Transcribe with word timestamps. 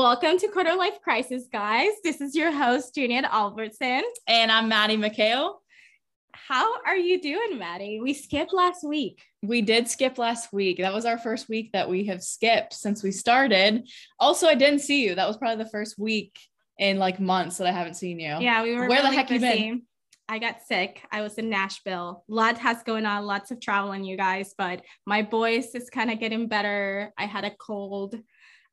Welcome 0.00 0.38
to 0.38 0.48
Quarter 0.48 0.76
Life 0.76 1.02
Crisis, 1.04 1.44
guys. 1.52 1.90
This 2.02 2.22
is 2.22 2.34
your 2.34 2.50
host, 2.50 2.94
Juliet 2.94 3.24
Albertson. 3.24 4.02
And 4.26 4.50
I'm 4.50 4.66
Madi 4.66 4.96
McHale. 4.96 5.56
How 6.32 6.80
are 6.86 6.96
you 6.96 7.20
doing, 7.20 7.58
Madi? 7.58 8.00
We 8.02 8.14
skipped 8.14 8.54
last 8.54 8.82
week. 8.82 9.22
We 9.42 9.60
did 9.60 9.88
skip 9.88 10.16
last 10.16 10.54
week. 10.54 10.78
That 10.78 10.94
was 10.94 11.04
our 11.04 11.18
first 11.18 11.50
week 11.50 11.72
that 11.74 11.90
we 11.90 12.06
have 12.06 12.22
skipped 12.22 12.72
since 12.72 13.02
we 13.02 13.12
started. 13.12 13.86
Also, 14.18 14.46
I 14.46 14.54
didn't 14.54 14.78
see 14.78 15.04
you. 15.04 15.14
That 15.16 15.28
was 15.28 15.36
probably 15.36 15.62
the 15.62 15.70
first 15.70 15.98
week 15.98 16.34
in 16.78 16.98
like 16.98 17.20
months 17.20 17.58
that 17.58 17.66
I 17.66 17.72
haven't 17.72 17.92
seen 17.92 18.18
you. 18.18 18.38
Yeah, 18.40 18.62
we 18.62 18.72
were. 18.72 18.88
Where 18.88 19.02
really 19.02 19.10
the 19.10 19.16
heck 19.16 19.28
busy. 19.28 19.46
you 19.46 19.52
been? 19.52 19.82
I 20.30 20.38
got 20.38 20.62
sick. 20.62 21.02
I 21.12 21.20
was 21.20 21.34
in 21.34 21.50
Nashville. 21.50 22.24
A 22.26 22.32
lot 22.32 22.56
has 22.56 22.84
going 22.84 23.04
on, 23.04 23.26
lots 23.26 23.50
of 23.50 23.60
traveling, 23.60 24.04
you 24.04 24.16
guys, 24.16 24.54
but 24.56 24.80
my 25.04 25.22
voice 25.22 25.74
is 25.74 25.90
kind 25.90 26.10
of 26.10 26.20
getting 26.20 26.46
better. 26.46 27.12
I 27.18 27.26
had 27.26 27.44
a 27.44 27.50
cold. 27.50 28.14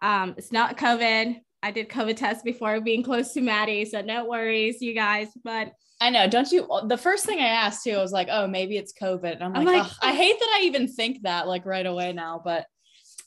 Um, 0.01 0.35
it's 0.37 0.51
not 0.51 0.77
COVID. 0.77 1.39
I 1.63 1.71
did 1.71 1.89
COVID 1.89 2.15
test 2.15 2.45
before 2.45 2.79
being 2.81 3.03
close 3.03 3.33
to 3.33 3.41
Madi, 3.41 3.85
so 3.85 4.01
no 4.01 4.25
worries, 4.25 4.81
you 4.81 4.93
guys. 4.93 5.27
But 5.43 5.71
I 5.99 6.09
know. 6.09 6.27
Don't 6.27 6.51
you? 6.51 6.67
The 6.85 6.97
first 6.97 7.25
thing 7.25 7.39
I 7.39 7.47
asked 7.47 7.83
too, 7.83 7.91
I 7.91 8.01
was 8.01 8.11
like, 8.11 8.27
oh, 8.29 8.47
maybe 8.47 8.77
it's 8.77 8.93
COVID. 8.93 9.33
And 9.33 9.43
I'm 9.43 9.55
I'm 9.55 9.65
like, 9.65 9.83
like, 9.83 9.91
I 10.01 10.13
hate 10.13 10.39
that 10.39 10.59
I 10.59 10.65
even 10.65 10.87
think 10.87 11.23
that 11.23 11.47
like 11.47 11.65
right 11.65 11.85
away 11.85 12.13
now, 12.13 12.41
but 12.43 12.67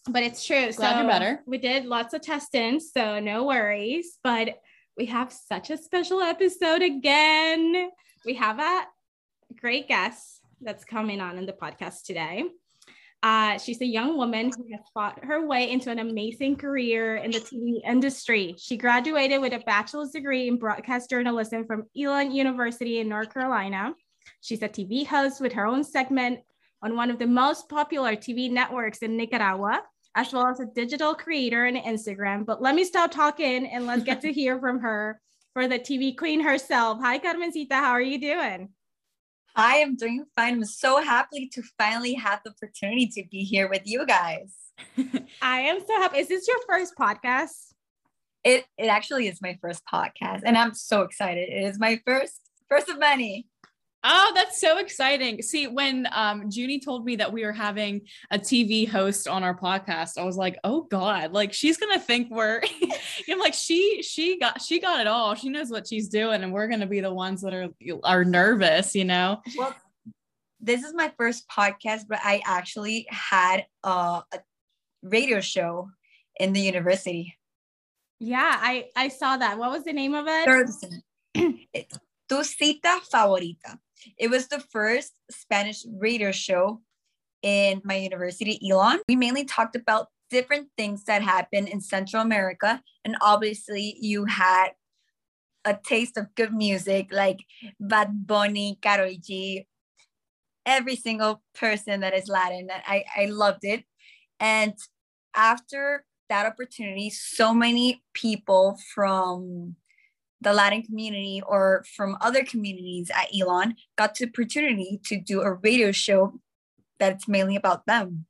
but 0.08 0.22
it's 0.22 0.46
true. 0.46 0.72
Glad 0.72 0.92
so 0.92 1.00
you're 1.00 1.08
better. 1.08 1.40
We 1.46 1.58
did 1.58 1.84
lots 1.86 2.14
of 2.14 2.22
testing, 2.22 2.80
so 2.80 3.18
no 3.18 3.46
worries. 3.46 4.18
But 4.22 4.58
we 4.96 5.06
have 5.06 5.32
such 5.32 5.70
a 5.70 5.76
special 5.76 6.20
episode 6.20 6.82
again. 6.82 7.90
We 8.24 8.34
have 8.34 8.60
a 8.60 8.86
great 9.58 9.88
guest 9.88 10.40
that's 10.60 10.84
coming 10.84 11.20
on 11.20 11.38
in 11.38 11.46
the 11.46 11.52
podcast 11.52 12.04
today. 12.04 12.44
Uh, 13.22 13.58
she's 13.58 13.80
a 13.82 13.86
young 13.86 14.16
woman 14.16 14.50
who 14.56 14.64
has 14.72 14.80
fought 14.94 15.22
her 15.24 15.46
way 15.46 15.70
into 15.70 15.90
an 15.90 15.98
amazing 15.98 16.56
career 16.56 17.16
in 17.16 17.30
the 17.30 17.38
TV 17.38 17.80
industry. 17.86 18.54
She 18.58 18.78
graduated 18.78 19.42
with 19.42 19.52
a 19.52 19.58
bachelor's 19.58 20.10
degree 20.10 20.48
in 20.48 20.58
broadcast 20.58 21.10
journalism 21.10 21.66
from 21.66 21.84
Elon 21.98 22.30
University 22.30 22.98
in 23.00 23.08
North 23.08 23.32
Carolina. 23.34 23.92
She's 24.40 24.62
a 24.62 24.68
TV 24.68 25.06
host 25.06 25.40
with 25.40 25.52
her 25.52 25.66
own 25.66 25.84
segment 25.84 26.40
on 26.82 26.96
one 26.96 27.10
of 27.10 27.18
the 27.18 27.26
most 27.26 27.68
popular 27.68 28.16
TV 28.16 28.50
networks 28.50 28.98
in 28.98 29.18
Nicaragua, 29.18 29.82
as 30.14 30.32
well 30.32 30.46
as 30.46 30.60
a 30.60 30.66
digital 30.66 31.14
creator 31.14 31.66
on 31.66 31.74
Instagram. 31.74 32.46
But 32.46 32.62
let 32.62 32.74
me 32.74 32.84
stop 32.84 33.10
talking 33.10 33.66
and 33.66 33.86
let's 33.86 34.02
get 34.02 34.22
to 34.22 34.32
hear 34.40 34.58
from 34.58 34.80
her 34.80 35.20
for 35.52 35.68
the 35.68 35.78
TV 35.78 36.16
queen 36.16 36.40
herself. 36.40 37.00
Hi, 37.02 37.18
Carmencita. 37.18 37.74
How 37.74 37.90
are 37.90 38.00
you 38.00 38.18
doing? 38.18 38.70
I 39.56 39.76
am 39.76 39.96
doing 39.96 40.24
fine. 40.36 40.54
I'm 40.54 40.64
so 40.64 41.02
happy 41.02 41.48
to 41.54 41.62
finally 41.76 42.14
have 42.14 42.40
the 42.44 42.50
opportunity 42.50 43.06
to 43.08 43.24
be 43.30 43.44
here 43.44 43.68
with 43.68 43.82
you 43.84 44.06
guys. 44.06 44.54
I 45.42 45.60
am 45.60 45.80
so 45.80 45.94
happy. 46.00 46.18
Is 46.18 46.28
this 46.28 46.48
your 46.48 46.58
first 46.68 46.94
podcast? 46.98 47.72
It 48.42 48.64
it 48.78 48.86
actually 48.86 49.28
is 49.28 49.42
my 49.42 49.58
first 49.60 49.82
podcast, 49.92 50.42
and 50.44 50.56
I'm 50.56 50.72
so 50.72 51.02
excited. 51.02 51.48
It 51.48 51.64
is 51.64 51.78
my 51.78 52.00
first 52.06 52.40
first 52.68 52.88
of 52.88 52.98
many. 52.98 53.46
Oh, 54.02 54.32
that's 54.34 54.58
so 54.58 54.78
exciting. 54.78 55.42
See, 55.42 55.66
when 55.66 56.08
um 56.12 56.48
Juni 56.48 56.82
told 56.82 57.04
me 57.04 57.16
that 57.16 57.32
we 57.32 57.44
were 57.44 57.52
having 57.52 58.02
a 58.30 58.38
TV 58.38 58.88
host 58.88 59.28
on 59.28 59.42
our 59.42 59.54
podcast, 59.54 60.16
I 60.16 60.24
was 60.24 60.36
like, 60.36 60.58
oh 60.64 60.82
God, 60.82 61.32
like 61.32 61.52
she's 61.52 61.76
gonna 61.76 62.00
think 62.00 62.30
we're 62.30 62.62
I'm 63.28 63.38
like, 63.38 63.54
she 63.54 64.02
she 64.02 64.38
got 64.38 64.62
she 64.62 64.80
got 64.80 65.00
it 65.00 65.06
all. 65.06 65.34
She 65.34 65.50
knows 65.50 65.70
what 65.70 65.86
she's 65.86 66.08
doing, 66.08 66.42
and 66.42 66.52
we're 66.52 66.68
gonna 66.68 66.86
be 66.86 67.00
the 67.00 67.12
ones 67.12 67.42
that 67.42 67.52
are 67.52 67.68
are 68.04 68.24
nervous, 68.24 68.94
you 68.94 69.04
know. 69.04 69.42
Well, 69.56 69.74
this 70.60 70.82
is 70.82 70.94
my 70.94 71.12
first 71.18 71.48
podcast, 71.48 72.02
but 72.08 72.20
I 72.22 72.40
actually 72.46 73.06
had 73.10 73.66
a, 73.84 74.22
a 74.32 74.40
radio 75.02 75.40
show 75.40 75.90
in 76.38 76.54
the 76.54 76.60
university. 76.60 77.36
Yeah, 78.18 78.56
I 78.60 78.86
I 78.96 79.08
saw 79.08 79.36
that. 79.36 79.58
What 79.58 79.70
was 79.70 79.84
the 79.84 79.92
name 79.92 80.14
of 80.14 80.26
it? 80.26 80.46
Tu 82.30 82.44
cita 82.44 83.00
favorita. 83.12 83.76
It 84.16 84.30
was 84.30 84.48
the 84.48 84.60
first 84.60 85.12
Spanish 85.30 85.84
radio 85.98 86.32
show 86.32 86.80
in 87.42 87.80
my 87.84 87.96
university, 87.96 88.60
Elon. 88.70 89.00
We 89.08 89.16
mainly 89.16 89.44
talked 89.44 89.76
about 89.76 90.08
different 90.30 90.68
things 90.76 91.04
that 91.04 91.22
happened 91.22 91.68
in 91.68 91.80
Central 91.80 92.22
America. 92.22 92.82
And 93.04 93.16
obviously, 93.20 93.96
you 94.00 94.26
had 94.26 94.70
a 95.64 95.74
taste 95.74 96.16
of 96.16 96.34
good 96.34 96.52
music 96.52 97.08
like 97.12 97.40
Bad 97.78 98.26
Bunny, 98.26 98.78
Karol 98.80 99.14
G, 99.20 99.66
every 100.64 100.96
single 100.96 101.42
person 101.54 102.00
that 102.00 102.14
is 102.14 102.28
Latin. 102.28 102.68
I, 102.70 103.04
I 103.16 103.26
loved 103.26 103.64
it. 103.64 103.84
And 104.38 104.74
after 105.34 106.04
that 106.28 106.46
opportunity, 106.46 107.10
so 107.10 107.52
many 107.52 108.02
people 108.14 108.78
from 108.94 109.76
the 110.40 110.52
Latin 110.52 110.82
community 110.82 111.42
or 111.46 111.84
from 111.94 112.16
other 112.20 112.44
communities 112.44 113.10
at 113.10 113.28
Elon 113.38 113.74
got 113.96 114.14
the 114.14 114.26
opportunity 114.26 115.00
to 115.04 115.20
do 115.20 115.42
a 115.42 115.54
radio 115.54 115.92
show 115.92 116.40
that's 116.98 117.28
mainly 117.28 117.56
about 117.56 117.86
them. 117.86 118.26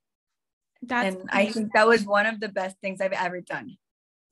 That's 0.83 1.15
and 1.15 1.29
I 1.31 1.47
think 1.47 1.73
that 1.75 1.87
was 1.87 2.05
one 2.05 2.27
of 2.27 2.41
the 2.41 2.49
best 2.49 2.77
things 2.81 3.01
I've 3.01 3.13
ever 3.13 3.41
done. 3.41 3.77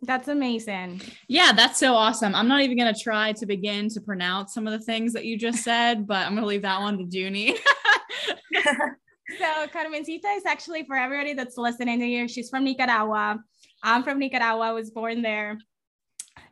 that's 0.03 0.29
amazing. 0.29 1.03
Yeah, 1.29 1.53
that's 1.53 1.79
so 1.79 1.95
awesome. 1.95 2.35
I'm 2.35 2.49
not 2.49 2.63
even 2.63 2.79
gonna 2.79 2.95
try 2.95 3.33
to 3.33 3.47
begin 3.47 3.89
to 3.91 4.01
pronounce 4.01 4.55
some 4.55 4.67
of 4.67 4.73
the 4.73 4.85
things 4.85 5.13
that 5.13 5.25
you 5.25 5.37
just 5.37 5.63
said, 5.63 6.07
but 6.07 6.27
I'm 6.27 6.35
gonna 6.35 6.47
leave 6.47 6.63
that 6.63 6.81
one 6.81 6.99
to 6.99 7.05
Juni. 7.05 7.59
So 9.39 9.67
Carmencita 9.69 10.27
is 10.37 10.47
actually 10.47 10.85
for 10.85 10.97
everybody 10.97 11.35
that's 11.35 11.59
listening 11.59 12.01
to 12.01 12.07
you. 12.07 12.29
She's 12.29 12.49
from 12.49 12.65
Nicaragua. 12.65 13.39
I'm 13.83 14.03
from 14.03 14.19
Nicaragua. 14.19 14.69
I 14.69 14.73
was 14.73 14.91
born 14.91 15.21
there 15.21 15.59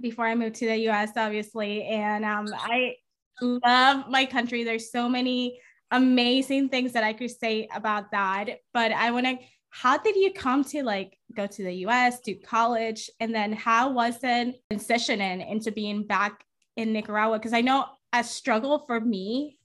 before 0.00 0.26
I 0.26 0.34
moved 0.34 0.56
to 0.56 0.66
the 0.66 0.88
US, 0.88 1.10
obviously. 1.16 1.84
And 1.84 2.24
um, 2.24 2.46
I 2.52 2.96
love 3.40 4.08
my 4.08 4.26
country. 4.26 4.64
There's 4.64 4.90
so 4.90 5.08
many 5.08 5.60
amazing 5.90 6.68
things 6.68 6.92
that 6.92 7.04
I 7.04 7.12
could 7.12 7.30
say 7.30 7.68
about 7.74 8.10
that. 8.12 8.60
But 8.72 8.92
I 8.92 9.10
want 9.10 9.26
to, 9.26 9.38
how 9.70 9.98
did 9.98 10.16
you 10.16 10.32
come 10.32 10.64
to 10.64 10.82
like 10.82 11.18
go 11.34 11.46
to 11.46 11.62
the 11.62 11.74
US, 11.86 12.20
to 12.20 12.34
college? 12.34 13.10
And 13.20 13.34
then 13.34 13.52
how 13.52 13.90
was 13.90 14.18
it 14.22 14.60
transitioning 14.72 15.48
into 15.50 15.70
being 15.70 16.06
back 16.06 16.44
in 16.76 16.92
Nicaragua? 16.92 17.38
Because 17.38 17.52
I 17.52 17.60
know 17.60 17.86
a 18.12 18.24
struggle 18.24 18.80
for 18.86 19.00
me 19.00 19.58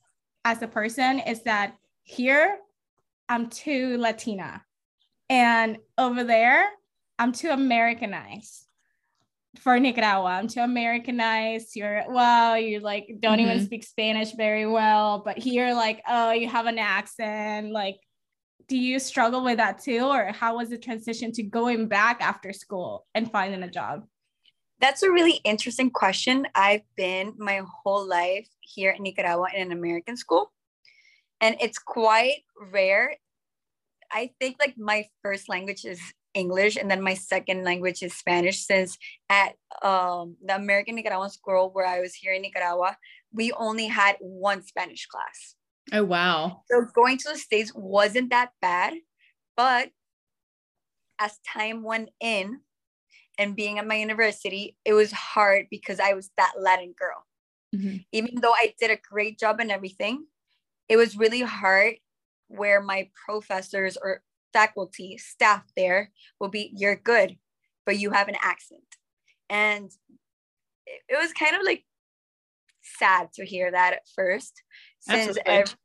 as 0.45 0.61
a 0.61 0.67
person 0.67 1.19
is 1.19 1.43
that 1.43 1.75
here 2.03 2.57
I'm 3.29 3.49
too 3.49 3.97
Latina. 3.97 4.63
And 5.29 5.77
over 5.97 6.25
there, 6.25 6.69
I'm 7.17 7.31
too 7.31 7.49
Americanized 7.49 8.67
for 9.59 9.79
Nicaragua. 9.79 10.29
I'm 10.29 10.47
too 10.47 10.61
Americanized. 10.61 11.75
You're 11.75 12.05
well, 12.09 12.57
you 12.57 12.79
like 12.79 13.17
don't 13.19 13.39
even 13.39 13.59
Mhm. 13.59 13.65
speak 13.65 13.83
Spanish 13.83 14.31
very 14.33 14.65
well, 14.65 15.19
but 15.19 15.37
here, 15.37 15.73
like, 15.73 16.01
oh, 16.07 16.31
you 16.31 16.47
have 16.47 16.65
an 16.67 16.79
accent. 16.79 17.71
Like, 17.71 17.97
do 18.67 18.77
you 18.77 18.99
struggle 18.99 19.43
with 19.43 19.57
that 19.57 19.79
too? 19.79 20.05
Or 20.05 20.31
how 20.31 20.57
was 20.57 20.69
the 20.69 20.77
transition 20.77 21.31
to 21.33 21.43
going 21.43 21.87
back 21.87 22.21
after 22.21 22.53
school 22.53 23.05
and 23.13 23.29
finding 23.31 23.63
a 23.63 23.69
job? 23.69 24.07
That's 24.79 25.03
a 25.03 25.11
really 25.11 25.41
interesting 25.43 25.91
question. 25.91 26.47
I've 26.55 26.83
been 26.95 27.35
my 27.37 27.61
whole 27.83 28.07
life 28.07 28.47
here 28.61 28.91
in 28.91 29.03
Nicaragua 29.03 29.47
in 29.53 29.61
an 29.61 29.71
American 29.71 30.17
school, 30.17 30.51
and 31.39 31.55
it's 31.59 31.77
quite 31.77 32.43
rare. 32.71 33.15
I 34.11 34.31
think 34.39 34.57
like 34.59 34.77
my 34.77 35.07
first 35.21 35.49
language 35.49 35.85
is 35.85 36.01
English, 36.33 36.77
and 36.77 36.89
then 36.89 37.01
my 37.01 37.13
second 37.13 37.63
language 37.63 38.01
is 38.03 38.13
Spanish. 38.15 38.65
Since 38.65 38.97
at 39.29 39.53
um, 39.81 40.37
the 40.43 40.55
American 40.55 40.95
Nicaraguan 40.95 41.29
school 41.29 41.69
where 41.73 41.85
I 41.85 41.99
was 41.99 42.13
here 42.15 42.33
in 42.33 42.41
Nicaragua, 42.41 42.97
we 43.33 43.51
only 43.53 43.87
had 43.87 44.15
one 44.19 44.63
Spanish 44.63 45.05
class. 45.07 45.55
oh 45.93 46.03
wow. 46.03 46.61
So 46.71 46.85
going 46.93 47.17
to 47.19 47.29
the 47.29 47.37
States 47.37 47.71
wasn't 47.75 48.29
that 48.29 48.51
bad, 48.61 48.93
but 49.57 49.89
as 51.19 51.37
time 51.47 51.83
went 51.83 52.09
in 52.19 52.61
and 53.37 53.55
being 53.55 53.79
at 53.79 53.87
my 53.87 53.95
university, 53.95 54.77
it 54.85 54.93
was 54.93 55.11
hard 55.11 55.67
because 55.69 55.99
I 55.99 56.13
was 56.13 56.29
that 56.37 56.53
Latin 56.59 56.93
girl. 56.97 57.25
Mhm. 57.75 58.05
Even 58.11 58.41
though 58.41 58.53
I 58.53 58.73
did 58.79 58.91
a 58.91 58.97
great 58.97 59.39
job 59.39 59.59
and 59.59 59.71
everything, 59.71 60.25
it 60.89 60.97
was 60.97 61.17
really 61.17 61.41
hard 61.41 61.95
where 62.47 62.81
my 62.81 63.09
professors 63.25 63.97
or 64.01 64.21
faculty, 64.53 65.17
staff 65.17 65.63
there 65.75 66.11
will 66.39 66.49
be, 66.49 66.71
you're 66.75 66.95
good, 66.95 67.37
but 67.85 67.97
you 67.97 68.11
have 68.11 68.27
an 68.27 68.35
accent. 68.41 68.81
And 69.49 69.91
it, 70.85 71.17
was 71.17 71.33
kind 71.33 71.55
of 71.55 71.61
like 71.63 71.83
sad 72.81 73.33
to 73.33 73.45
hear 73.45 73.71
that 73.71 73.93
at 73.93 74.07
first, 74.15 74.63
since 74.99 75.37
Absolutely. 75.37 75.53
ev- 75.53 75.75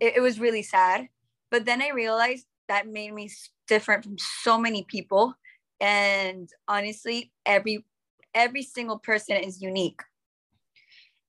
it, 0.00 0.16
it 0.16 0.20
was 0.20 0.40
really 0.40 0.62
sad. 0.62 1.08
But 1.50 1.64
then 1.64 1.82
I 1.82 1.90
realized 1.90 2.46
that 2.68 2.88
made 2.88 3.12
me 3.12 3.30
different 3.68 4.04
from 4.04 4.16
so 4.18 4.58
many 4.58 4.84
people. 4.84 5.34
And 5.80 6.48
honestly, 6.68 7.32
every 7.44 7.84
every 8.34 8.62
single 8.62 8.98
person 8.98 9.36
is 9.36 9.60
unique. 9.60 10.00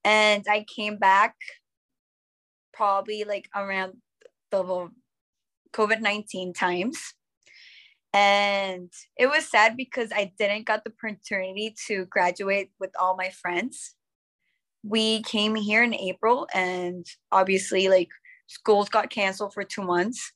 And 0.06 0.46
I 0.50 0.66
came 0.74 0.98
back 0.98 1.36
probably 2.74 3.24
like 3.24 3.50
around 3.56 3.94
the 4.52 4.90
COVID 5.74 6.02
19 6.02 6.54
times. 6.54 7.14
And 8.14 8.92
it 9.18 9.28
was 9.28 9.50
sad 9.50 9.76
because 9.76 10.12
I 10.14 10.32
didn't 10.38 10.68
got 10.68 10.84
the 10.84 10.92
opportunity 10.92 11.76
to 11.88 12.06
graduate 12.06 12.70
with 12.80 12.92
all 13.00 13.16
my 13.18 13.30
friends. 13.30 13.96
We 14.84 15.24
came 15.24 15.56
here 15.56 15.84
in 15.84 15.96
April 15.96 16.48
and 16.54 17.06
obviously 17.32 17.90
like 17.90 18.10
schools 18.48 18.90
got 18.90 19.10
canceled 19.10 19.54
for 19.54 19.64
two 19.64 19.82
months. 19.82 20.32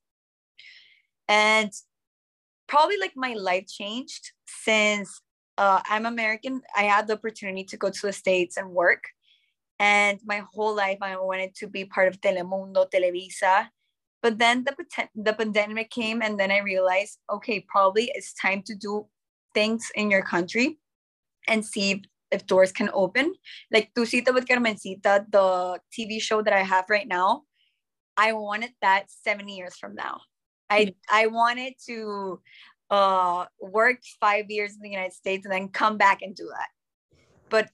And 1.28 1.72
probably 2.68 2.98
like 2.98 3.14
my 3.16 3.34
life 3.34 3.68
changed 3.68 4.32
since 4.48 5.22
uh, 5.58 5.82
I'm 5.88 6.06
American. 6.06 6.62
I 6.76 6.84
had 6.84 7.08
the 7.08 7.14
opportunity 7.14 7.64
to 7.66 7.78
go 7.78 7.90
to 7.90 8.08
the 8.08 8.14
States 8.14 8.58
and 8.58 8.72
work. 8.72 9.04
And 9.80 10.20
my 10.26 10.44
whole 10.54 10.76
life, 10.76 10.98
I 11.02 11.16
wanted 11.18 11.54
to 11.56 11.68
be 11.68 11.86
part 11.86 12.08
of 12.08 12.22
Telemundo, 12.22 12.90
Televisa. 12.90 13.68
But 14.22 14.40
then 14.40 14.66
the, 14.66 14.76
the 15.16 15.34
pandemic 15.34 15.90
came, 15.90 16.22
and 16.22 16.40
then 16.40 16.52
I 16.52 16.60
realized, 16.60 17.20
okay, 17.32 17.66
probably 17.68 18.12
it's 18.16 18.34
time 18.34 18.64
to 18.64 18.76
do 18.76 19.08
things 19.54 19.92
in 19.96 20.10
your 20.10 20.24
country 20.24 20.80
and 21.48 21.64
see 21.64 22.04
if, 22.32 22.46
doors 22.46 22.72
can 22.72 22.90
open. 22.94 23.34
Like 23.72 23.92
Tu 23.96 24.06
Cita 24.06 24.34
with 24.34 24.48
Carmencita, 24.48 25.26
the 25.30 25.80
TV 25.98 26.22
show 26.22 26.42
that 26.42 26.54
I 26.54 26.64
have 26.64 26.86
right 26.90 27.08
now, 27.08 27.44
I 28.18 28.34
wanted 28.34 28.72
that 28.82 29.06
seven 29.10 29.48
years 29.48 29.78
from 29.78 29.96
now. 29.96 30.22
I 30.70 30.96
I 31.10 31.28
wanted 31.28 31.74
to 31.88 32.42
uh 32.90 33.46
work 33.62 34.00
five 34.20 34.46
years 34.50 34.74
in 34.76 34.82
the 34.82 34.90
United 34.90 35.14
States 35.14 35.46
and 35.46 35.54
then 35.54 35.70
come 35.70 35.98
back 35.98 36.22
and 36.22 36.36
do 36.36 36.50
that. 36.58 36.70
But 37.50 37.70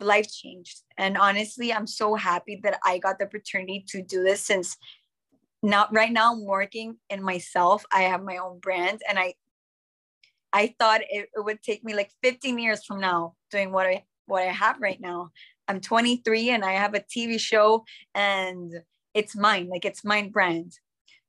life 0.00 0.30
changed. 0.30 0.82
And 0.96 1.16
honestly, 1.16 1.72
I'm 1.72 1.86
so 1.86 2.14
happy 2.14 2.60
that 2.62 2.78
I 2.84 2.98
got 2.98 3.18
the 3.18 3.26
opportunity 3.26 3.84
to 3.88 4.02
do 4.02 4.22
this 4.22 4.44
since 4.44 4.76
now 5.62 5.88
right 5.92 6.12
now 6.12 6.32
I'm 6.32 6.44
working 6.44 6.96
in 7.10 7.22
myself. 7.22 7.84
I 7.92 8.02
have 8.02 8.22
my 8.22 8.38
own 8.38 8.58
brand 8.60 9.02
and 9.08 9.18
I 9.18 9.34
I 10.52 10.74
thought 10.78 11.02
it, 11.02 11.28
it 11.34 11.44
would 11.44 11.62
take 11.62 11.84
me 11.84 11.94
like 11.94 12.10
15 12.22 12.58
years 12.58 12.84
from 12.84 13.00
now 13.00 13.34
doing 13.50 13.72
what 13.72 13.86
I 13.86 14.04
what 14.26 14.42
I 14.42 14.52
have 14.52 14.80
right 14.80 15.00
now. 15.00 15.30
I'm 15.66 15.80
23 15.80 16.50
and 16.50 16.64
I 16.64 16.72
have 16.72 16.94
a 16.94 17.00
TV 17.00 17.38
show 17.38 17.84
and 18.14 18.72
it's 19.14 19.36
mine, 19.36 19.68
like 19.68 19.84
it's 19.84 20.04
mine 20.04 20.30
brand. 20.30 20.72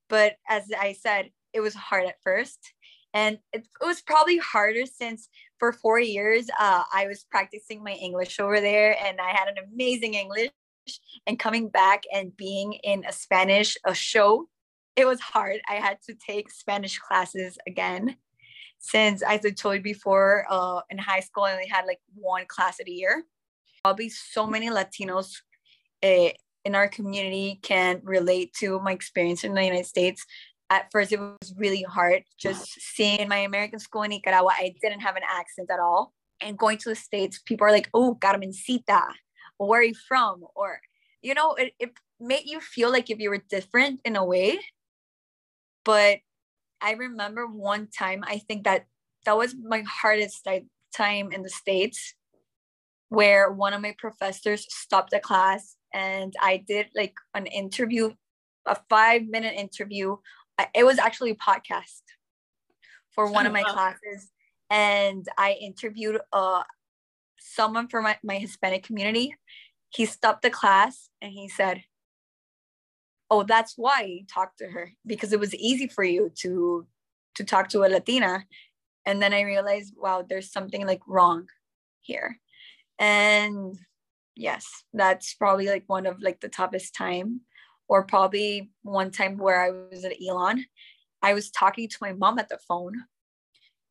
But 0.08 0.36
as 0.48 0.64
I 0.78 0.94
said, 0.94 1.30
it 1.54 1.62
was 1.62 1.74
hard 1.74 2.06
at 2.06 2.22
first. 2.24 2.74
And 3.14 3.40
it, 3.54 3.66
it 3.82 3.86
was 3.86 4.02
probably 4.02 4.38
harder 4.38 4.86
since 4.86 5.30
for 5.58 5.74
four 5.74 6.00
years, 6.00 6.50
uh, 6.60 6.84
I 6.94 7.08
was 7.08 7.26
practicing 7.30 7.84
my 7.84 7.94
English 7.94 8.40
over 8.40 8.62
there 8.62 8.96
and 9.04 9.20
I 9.20 9.32
had 9.32 9.48
an 9.48 9.64
amazing 9.72 10.14
English. 10.14 10.50
And 11.28 11.38
coming 11.38 11.70
back 11.70 12.04
and 12.14 12.36
being 12.36 12.74
in 12.84 13.04
a 13.06 13.12
Spanish 13.12 13.78
a 13.86 13.94
show, 13.94 14.48
it 14.96 15.06
was 15.06 15.20
hard. 15.20 15.62
I 15.70 15.76
had 15.76 15.98
to 16.08 16.14
take 16.14 16.52
Spanish 16.52 16.98
classes 17.00 17.58
again 17.68 18.18
since 18.80 19.22
as 19.22 19.46
I 19.46 19.52
told 19.52 19.76
you 19.76 19.82
before, 19.82 20.46
uh, 20.50 20.82
in 20.90 20.98
high 20.98 21.20
school, 21.20 21.44
I 21.44 21.52
only 21.52 21.68
had 21.68 21.86
like 21.86 22.00
one 22.16 22.46
class 22.48 22.80
a 22.80 22.90
year. 22.90 23.24
Probably 23.84 24.10
so 24.10 24.48
many 24.48 24.70
Latinos 24.70 25.36
uh, 26.04 26.30
in 26.66 26.76
our 26.76 26.88
community 26.88 27.60
can 27.62 28.02
relate 28.04 28.54
to 28.60 28.80
my 28.80 28.94
experience 28.94 29.44
in 29.44 29.54
the 29.54 29.64
United 29.64 29.86
States. 29.86 30.26
At 30.70 30.88
first, 30.92 31.12
it 31.12 31.20
was 31.20 31.54
really 31.58 31.84
hard 31.84 32.24
just 32.38 32.68
seeing 32.80 33.28
my 33.28 33.40
American 33.40 33.80
school 33.80 34.04
in 34.04 34.12
Nicaragua, 34.12 34.52
I 34.58 34.76
didn't 34.82 35.02
have 35.02 35.16
an 35.16 35.24
accent 35.30 35.70
at 35.72 35.80
all. 35.80 36.14
And 36.42 36.58
going 36.58 36.78
to 36.80 36.90
the 36.90 36.96
States, 36.96 37.42
people 37.44 37.68
are 37.68 37.72
like, 37.72 37.90
oh, 37.94 38.18
Carmencita, 38.22 39.02
where 39.68 39.82
are 39.82 39.84
you 39.84 39.94
from? 39.94 40.46
Or, 40.56 40.80
you 41.22 41.34
know, 41.34 41.54
it, 41.54 41.74
it 41.80 41.92
made 42.20 42.46
you 42.46 42.60
feel 42.60 42.92
like 42.92 43.10
if 43.10 43.20
you 43.20 43.30
were 43.30 43.44
different 43.50 44.02
in 44.06 44.16
a 44.16 44.26
way. 44.26 44.60
But 45.86 46.20
I 46.82 46.94
remember 46.94 47.46
one 47.46 47.88
time, 47.88 48.24
I 48.26 48.40
think 48.40 48.64
that 48.64 48.86
that 49.26 49.38
was 49.38 49.56
my 49.56 49.84
hardest 49.88 50.48
time 50.96 51.32
in 51.32 51.44
the 51.44 51.50
States 51.50 52.16
where 53.10 53.52
one 53.52 53.74
of 53.74 53.82
my 53.82 53.96
professors 53.98 54.66
stopped 54.70 55.12
the 55.12 55.20
class 55.20 55.76
and 55.94 56.34
I 56.42 56.64
did 56.68 56.88
like 56.96 57.16
an 57.34 57.48
interview, 57.48 58.12
a 58.66 58.78
five 58.90 59.28
minute 59.28 59.56
interview. 59.56 60.18
It 60.74 60.86
was 60.86 61.00
actually 61.00 61.32
a 61.32 61.36
podcast 61.36 62.02
for 63.12 63.32
one 63.32 63.46
of 63.46 63.54
my 63.60 63.64
classes. 63.64 64.32
And 64.70 65.28
I 65.38 65.54
interviewed 65.54 66.20
uh, 66.32 66.64
someone 67.40 67.88
from 67.88 68.04
my, 68.06 68.18
my 68.24 68.38
Hispanic 68.38 68.84
community. 68.84 69.36
He 69.90 70.06
stopped 70.06 70.44
the 70.44 70.50
class 70.50 71.10
and 71.22 71.32
he 71.32 71.50
said, 71.50 71.84
Oh, 73.32 73.44
that's 73.44 73.74
why 73.78 74.02
you 74.02 74.26
talked 74.26 74.58
to 74.60 74.68
her 74.68 74.92
because 75.06 75.34
it 75.34 75.40
was 75.40 75.54
easy 75.56 75.88
for 75.88 76.04
you 76.04 76.32
to 76.40 76.88
to 77.36 77.44
talk 77.44 77.70
to 77.70 77.84
a 77.84 77.88
Latina. 77.88 78.46
And 79.06 79.22
then 79.22 79.34
I 79.34 79.42
realized, 79.42 79.94
wow, 79.96 80.26
there's 80.28 80.52
something 80.52 80.86
like 80.86 81.02
wrong 81.08 81.48
here. 82.02 82.40
And 82.98 83.78
yes 84.40 84.86
that's 84.94 85.34
probably 85.34 85.68
like 85.68 85.84
one 85.88 86.06
of 86.06 86.22
like 86.22 86.40
the 86.40 86.48
toughest 86.48 86.96
time 86.96 87.42
or 87.90 88.06
probably 88.06 88.72
one 88.84 89.12
time 89.12 89.38
where 89.38 89.62
i 89.62 89.70
was 89.70 90.06
at 90.06 90.14
elon 90.26 90.66
i 91.22 91.34
was 91.34 91.52
talking 91.52 91.90
to 91.90 91.98
my 92.02 92.14
mom 92.14 92.40
at 92.40 92.48
the 92.48 92.58
phone 92.66 92.94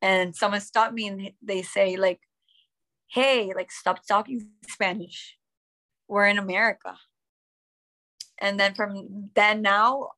and 0.00 0.34
someone 0.34 0.60
stopped 0.60 0.94
me 0.94 1.06
and 1.06 1.30
they 1.42 1.60
say 1.60 1.96
like 1.96 2.20
hey 3.08 3.52
like 3.54 3.72
stop 3.72 4.06
talking 4.06 4.48
spanish. 4.68 5.36
We're 6.08 6.26
in 6.26 6.38
america. 6.38 6.96
And 8.40 8.58
then 8.58 8.74
from 8.74 9.30
then 9.34 9.62
now 9.62 10.10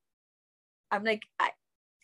i'm 0.90 1.04
like 1.04 1.22
i, 1.38 1.50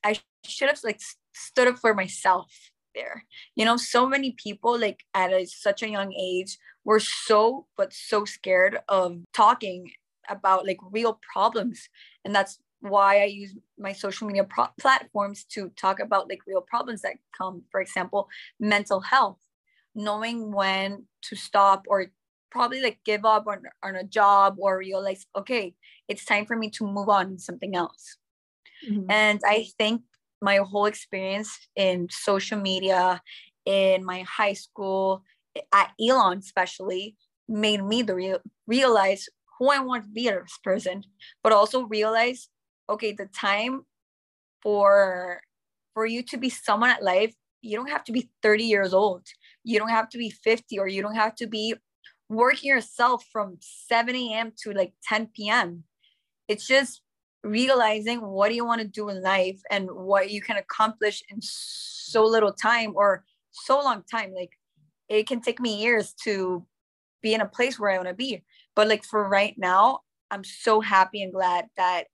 I 0.05 0.19
should 0.45 0.69
have 0.69 0.81
like 0.85 1.01
stood 1.35 1.69
up 1.69 1.79
for 1.79 1.95
myself 1.95 2.51
there. 2.95 3.25
You 3.55 3.65
know 3.65 3.77
so 3.77 4.09
many 4.09 4.35
people 4.43 4.79
like 4.79 5.05
at 5.15 5.33
a, 5.33 5.47
such 5.47 5.83
a 5.83 5.91
young 5.91 6.13
age 6.13 6.59
were 6.85 7.01
so 7.01 7.67
but 7.77 7.93
so 7.93 8.25
scared 8.25 8.79
of 8.89 9.19
talking 9.33 9.91
about 10.29 10.67
like 10.67 10.79
real 10.91 11.21
problems. 11.33 11.89
And 12.25 12.35
that's 12.35 12.59
why 12.81 13.21
i 13.21 13.25
use 13.25 13.55
my 13.79 13.93
social 13.93 14.27
media 14.27 14.45
pro- 14.45 14.69
platforms 14.79 15.45
to 15.45 15.71
talk 15.77 15.99
about 15.99 16.29
like 16.29 16.41
real 16.47 16.61
problems 16.61 17.03
that 17.03 17.15
come 17.37 17.63
for 17.71 17.81
example 17.81 18.29
mental 18.61 19.01
health 19.01 19.39
knowing 19.97 20.53
when 20.53 21.07
to 21.23 21.35
stop 21.35 21.87
or 21.89 22.07
probably 22.51 22.83
like 22.83 22.99
give 23.05 23.25
up 23.25 23.47
on, 23.49 23.63
on 23.83 23.97
a 23.97 24.05
job 24.05 24.57
or 24.59 24.79
realize 24.79 25.27
okay 25.37 25.75
it's 26.09 26.25
time 26.25 26.47
for 26.47 26.57
me 26.57 26.71
to 26.71 26.87
move 26.87 27.09
on 27.09 27.37
to 27.37 27.39
something 27.39 27.75
else 27.75 28.17
mm-hmm. 28.89 29.11
and 29.11 29.41
i 29.47 29.67
think 29.79 30.03
my 30.41 30.57
whole 30.57 30.87
experience 30.87 31.51
in 31.75 32.07
social 32.11 32.61
media 32.61 33.21
in 33.65 34.05
my 34.05 34.21
high 34.23 34.53
school 34.53 35.23
at 35.73 35.91
elon 36.01 36.39
especially 36.39 37.17
made 37.49 37.83
me 37.83 38.03
the 38.03 38.15
real 38.15 38.39
realize 38.67 39.29
who 39.59 39.71
i 39.71 39.79
want 39.79 40.05
to 40.05 40.11
be 40.11 40.29
as 40.29 40.37
a 40.37 40.63
person 40.63 41.03
but 41.43 41.53
also 41.53 41.85
realize 41.87 42.49
okay 42.89 43.13
the 43.13 43.27
time 43.27 43.83
for 44.63 45.41
for 45.95 46.07
you 46.07 46.23
to 46.23 46.37
be 46.37 46.51
someone 46.51 46.91
at 46.91 47.03
life 47.03 47.35
you 47.63 47.77
don't 47.77 47.91
have 47.91 48.05
to 48.05 48.13
be 48.13 48.31
30 48.43 48.65
years 48.65 48.95
old 48.95 49.27
you 49.67 49.79
don't 49.79 49.91
have 49.91 50.09
to 50.11 50.19
be 50.19 50.31
50 50.31 50.79
or 50.79 50.89
you 50.89 51.03
don't 51.03 51.17
have 51.17 51.35
to 51.37 51.47
be 51.47 51.75
working 52.29 52.69
yourself 52.69 53.25
from 53.33 53.57
7 53.61 54.15
a.m 54.15 54.53
to 54.63 54.73
like 54.73 54.95
10 55.05 55.29
p.m 55.35 55.85
it's 56.49 56.67
just 56.67 57.03
realizing 57.43 58.21
what 58.21 58.49
do 58.49 58.55
you 58.55 58.65
want 58.65 58.81
to 58.81 58.87
do 58.87 59.09
in 59.09 59.23
life 59.23 59.61
and 59.71 59.89
what 59.91 60.31
you 60.31 60.41
can 60.41 60.57
accomplish 60.57 61.23
in 61.31 61.39
so 61.41 62.25
little 62.25 62.53
time 62.53 62.93
or 62.95 63.25
so 63.53 63.79
long 63.79 64.03
time. 64.11 64.33
Like 64.35 64.53
it 65.09 65.27
can 65.27 65.41
take 65.41 65.61
me 65.61 65.83
years 65.83 66.13
to 66.25 66.67
be 67.23 67.35
in 67.35 67.41
a 67.41 67.49
place 67.49 67.79
where 67.79 67.91
i 67.91 67.97
want 67.97 68.09
to 68.09 68.15
be. 68.15 68.45
But 68.75 68.89
like 68.89 69.05
for 69.05 69.29
right 69.29 69.55
now 69.57 70.01
i'm 70.31 70.45
so 70.45 70.81
happy 70.81 71.23
and 71.23 71.33
glad 71.33 71.67
that 71.77 72.07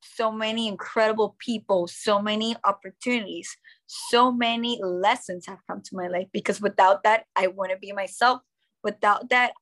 so 0.00 0.30
many 0.30 0.68
incredible 0.68 1.36
people 1.40 1.88
so 1.88 2.22
many 2.22 2.56
opportunities 2.64 3.56
so 3.88 4.30
many 4.30 4.78
lessons 4.84 5.46
have 5.46 5.58
come 5.66 5.80
to 5.82 5.96
my 5.96 6.08
life 6.08 6.28
because 6.32 6.60
without 6.60 7.02
that 7.02 7.24
i 7.34 7.46
wouldn't 7.48 7.80
be 7.80 7.92
myself. 7.92 8.40
Without 8.84 9.28
that 9.30 9.52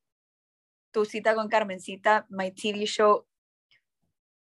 Tu 0.92 1.04
Cita 1.04 1.34
con 1.34 1.48
Carmencita, 1.48 2.24
my 2.30 2.50
TV 2.50 2.86
show 2.86 3.24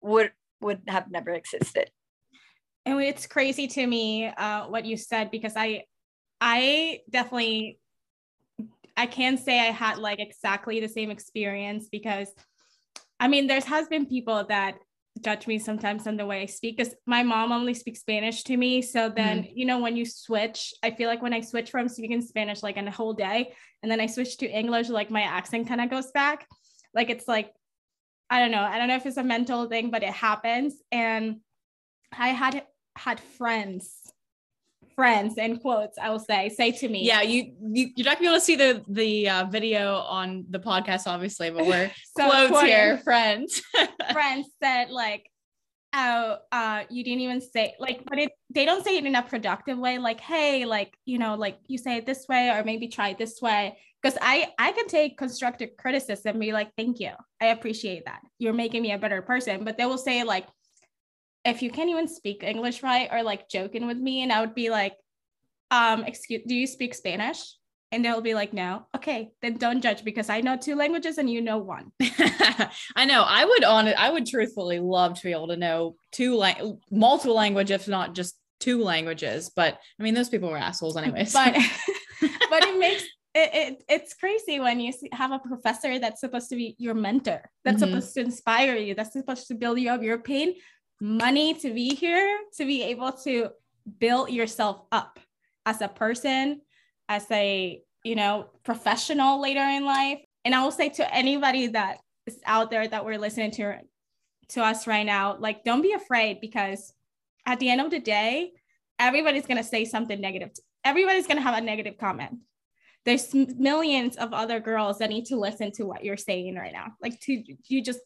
would 0.01 0.31
would 0.61 0.81
have 0.87 1.09
never 1.09 1.31
existed. 1.31 1.89
And 2.85 3.01
it's 3.01 3.25
crazy 3.25 3.67
to 3.67 3.87
me 3.87 4.27
uh, 4.27 4.67
what 4.67 4.85
you 4.85 4.97
said 4.97 5.31
because 5.31 5.53
i 5.55 5.83
i 6.41 6.99
definitely 7.09 7.79
i 8.97 9.05
can 9.05 9.37
say 9.37 9.59
i 9.59 9.71
had 9.71 9.99
like 9.99 10.19
exactly 10.19 10.79
the 10.79 10.89
same 10.89 11.11
experience 11.11 11.87
because 11.91 12.33
i 13.19 13.27
mean 13.27 13.45
there's 13.45 13.65
has 13.65 13.87
been 13.87 14.07
people 14.07 14.43
that 14.49 14.79
judge 15.19 15.45
me 15.45 15.59
sometimes 15.59 16.07
on 16.07 16.15
the 16.15 16.25
way 16.25 16.41
i 16.41 16.45
speak 16.45 16.77
because 16.77 16.95
my 17.05 17.21
mom 17.21 17.51
only 17.51 17.73
speaks 17.73 17.99
spanish 17.99 18.43
to 18.43 18.55
me 18.55 18.81
so 18.81 19.09
then 19.09 19.43
mm. 19.43 19.51
you 19.53 19.65
know 19.65 19.79
when 19.79 19.97
you 19.97 20.05
switch 20.05 20.73
i 20.83 20.89
feel 20.89 21.07
like 21.07 21.21
when 21.21 21.33
i 21.33 21.41
switch 21.41 21.69
from 21.69 21.89
speaking 21.89 22.21
spanish 22.21 22.63
like 22.63 22.77
in 22.77 22.87
a 22.87 22.91
whole 22.91 23.13
day 23.13 23.53
and 23.83 23.91
then 23.91 23.99
i 23.99 24.05
switch 24.05 24.37
to 24.37 24.47
english 24.47 24.89
like 24.89 25.11
my 25.11 25.21
accent 25.21 25.67
kind 25.67 25.81
of 25.81 25.89
goes 25.89 26.11
back 26.11 26.47
like 26.93 27.09
it's 27.09 27.27
like 27.27 27.53
I 28.31 28.39
don't 28.39 28.51
know. 28.51 28.61
I 28.61 28.77
don't 28.77 28.87
know 28.87 28.95
if 28.95 29.05
it's 29.05 29.17
a 29.17 29.23
mental 29.23 29.67
thing, 29.67 29.91
but 29.91 30.03
it 30.03 30.13
happens. 30.13 30.75
And 30.89 31.41
I 32.17 32.29
had 32.29 32.63
had 32.95 33.19
friends 33.19 33.93
friends 35.01 35.35
in 35.37 35.57
quotes 35.57 35.97
i 35.97 36.11
will 36.11 36.19
say 36.19 36.47
say 36.47 36.71
to 36.71 36.87
me. 36.87 36.99
Yeah 37.11 37.21
you, 37.33 37.39
you 37.77 37.89
you're 37.95 38.05
not 38.05 38.17
gonna 38.17 38.19
be 38.19 38.27
able 38.27 38.35
to 38.35 38.47
see 38.49 38.55
the 38.55 38.71
the 38.87 39.11
uh, 39.29 39.45
video 39.45 39.95
on 40.19 40.45
the 40.55 40.59
podcast 40.59 41.07
obviously 41.07 41.49
but 41.49 41.65
we're 41.65 41.89
so 42.17 42.29
quotes 42.29 42.51
quoting. 42.51 42.69
here. 42.69 42.97
friends. 42.99 43.63
friends 44.11 44.45
said 44.61 44.91
like 44.91 45.23
oh 45.93 46.37
uh 46.51 46.83
you 46.91 47.03
didn't 47.03 47.21
even 47.21 47.41
say 47.41 47.73
like 47.79 47.99
but 48.09 48.19
it 48.19 48.31
they 48.53 48.63
don't 48.63 48.83
say 48.85 48.95
it 48.97 49.05
in 49.05 49.15
a 49.15 49.23
productive 49.23 49.77
way 49.85 49.97
like 49.97 50.21
hey 50.21 50.65
like 50.65 50.93
you 51.05 51.17
know 51.17 51.33
like 51.35 51.57
you 51.67 51.79
say 51.79 51.97
it 51.97 52.05
this 52.05 52.27
way 52.29 52.43
or 52.51 52.63
maybe 52.63 52.87
try 52.87 53.09
it 53.09 53.17
this 53.17 53.41
way. 53.41 53.77
Because 54.01 54.17
i 54.21 54.35
i 54.59 54.71
can 54.71 54.87
take 54.87 55.17
constructive 55.17 55.69
criticism 55.77 56.31
and 56.31 56.39
be 56.39 56.53
like 56.53 56.69
thank 56.77 56.99
you. 56.99 57.13
I 57.41 57.47
appreciate 57.47 58.05
that. 58.05 58.21
You're 58.37 58.59
making 58.63 58.83
me 58.83 58.91
a 58.91 58.99
better 58.99 59.21
person. 59.23 59.63
But 59.63 59.77
they 59.77 59.87
will 59.87 60.03
say 60.09 60.23
like 60.23 60.45
if 61.43 61.61
you 61.61 61.71
can't 61.71 61.89
even 61.89 62.07
speak 62.07 62.43
English 62.43 62.83
right 62.83 63.09
or 63.11 63.23
like 63.23 63.49
joking 63.49 63.87
with 63.87 63.97
me, 63.97 64.23
and 64.23 64.31
I 64.31 64.41
would 64.41 64.55
be 64.55 64.69
like, 64.69 64.95
um, 65.71 66.03
excuse, 66.03 66.41
do 66.45 66.53
you 66.53 66.67
speak 66.67 66.93
Spanish? 66.93 67.55
And 67.93 68.05
they'll 68.05 68.21
be 68.21 68.33
like, 68.33 68.53
no. 68.53 68.85
Okay, 68.95 69.31
then 69.41 69.57
don't 69.57 69.81
judge 69.81 70.05
because 70.05 70.29
I 70.29 70.39
know 70.39 70.55
two 70.55 70.75
languages 70.75 71.17
and 71.17 71.29
you 71.29 71.41
know 71.41 71.57
one. 71.57 71.91
I 72.95 73.05
know. 73.05 73.23
I 73.27 73.43
would 73.43 73.65
on 73.65 73.87
it. 73.87 73.95
I 73.99 74.09
would 74.09 74.25
truthfully 74.25 74.79
love 74.79 75.15
to 75.15 75.23
be 75.23 75.31
able 75.31 75.49
to 75.49 75.57
know 75.57 75.95
two 76.11 76.37
lang- 76.37 76.79
multiple 76.89 77.35
languages, 77.35 77.81
if 77.81 77.87
not 77.89 78.15
just 78.15 78.37
two 78.61 78.81
languages. 78.81 79.51
But 79.53 79.77
I 79.99 80.03
mean, 80.03 80.13
those 80.13 80.29
people 80.29 80.49
were 80.49 80.57
assholes 80.57 80.95
anyways. 80.95 81.33
But 81.33 81.53
but 82.49 82.63
it 82.63 82.79
makes 82.79 83.03
it, 83.33 83.49
it, 83.53 83.83
it's 83.89 84.13
crazy 84.13 84.59
when 84.59 84.79
you 84.79 84.93
have 85.11 85.31
a 85.31 85.39
professor 85.39 85.99
that's 85.99 86.21
supposed 86.21 86.49
to 86.49 86.55
be 86.55 86.75
your 86.77 86.93
mentor, 86.93 87.49
that's 87.65 87.81
mm-hmm. 87.81 87.93
supposed 87.93 88.13
to 88.13 88.21
inspire 88.21 88.75
you, 88.75 88.95
that's 88.95 89.13
supposed 89.13 89.47
to 89.47 89.55
build 89.55 89.79
you 89.79 89.89
up. 89.89 90.01
Your 90.01 90.19
pain 90.19 90.55
money 91.01 91.55
to 91.55 91.73
be 91.73 91.95
here 91.95 92.39
to 92.55 92.65
be 92.65 92.83
able 92.83 93.11
to 93.11 93.49
build 93.99 94.29
yourself 94.29 94.83
up 94.91 95.19
as 95.65 95.81
a 95.81 95.87
person 95.87 96.61
as 97.09 97.25
a 97.31 97.81
you 98.03 98.15
know 98.15 98.49
professional 98.63 99.41
later 99.41 99.59
in 99.59 99.83
life. 99.83 100.19
And 100.45 100.55
i 100.55 100.63
will 100.63 100.71
say 100.71 100.89
to 100.89 101.13
anybody 101.13 101.67
that 101.67 101.97
is 102.27 102.39
out 102.45 102.69
there 102.69 102.87
that 102.87 103.03
we're 103.03 103.17
listening 103.17 103.51
to 103.51 103.79
to 104.49 104.63
us 104.63 104.85
right 104.85 105.05
now 105.05 105.37
like 105.39 105.63
don't 105.63 105.81
be 105.81 105.93
afraid 105.93 106.39
because 106.39 106.93
at 107.45 107.59
the 107.59 107.69
end 107.69 107.81
of 107.81 107.89
the 107.89 107.99
day 107.99 108.51
everybody's 108.99 109.47
going 109.47 109.57
to 109.57 109.63
say 109.63 109.83
something 109.83 110.21
negative. 110.21 110.51
Everybody's 110.85 111.27
going 111.27 111.37
to 111.37 111.43
have 111.43 111.57
a 111.57 111.61
negative 111.61 111.97
comment. 111.97 112.37
There's 113.03 113.33
millions 113.33 114.15
of 114.15 114.31
other 114.31 114.59
girls 114.59 114.99
that 114.99 115.09
need 115.09 115.25
to 115.25 115.35
listen 115.35 115.71
to 115.73 115.85
what 115.85 116.03
you're 116.05 116.17
saying 116.17 116.55
right 116.55 116.71
now. 116.71 116.93
Like 117.01 117.19
to 117.21 117.43
you 117.67 117.83
just 117.83 117.99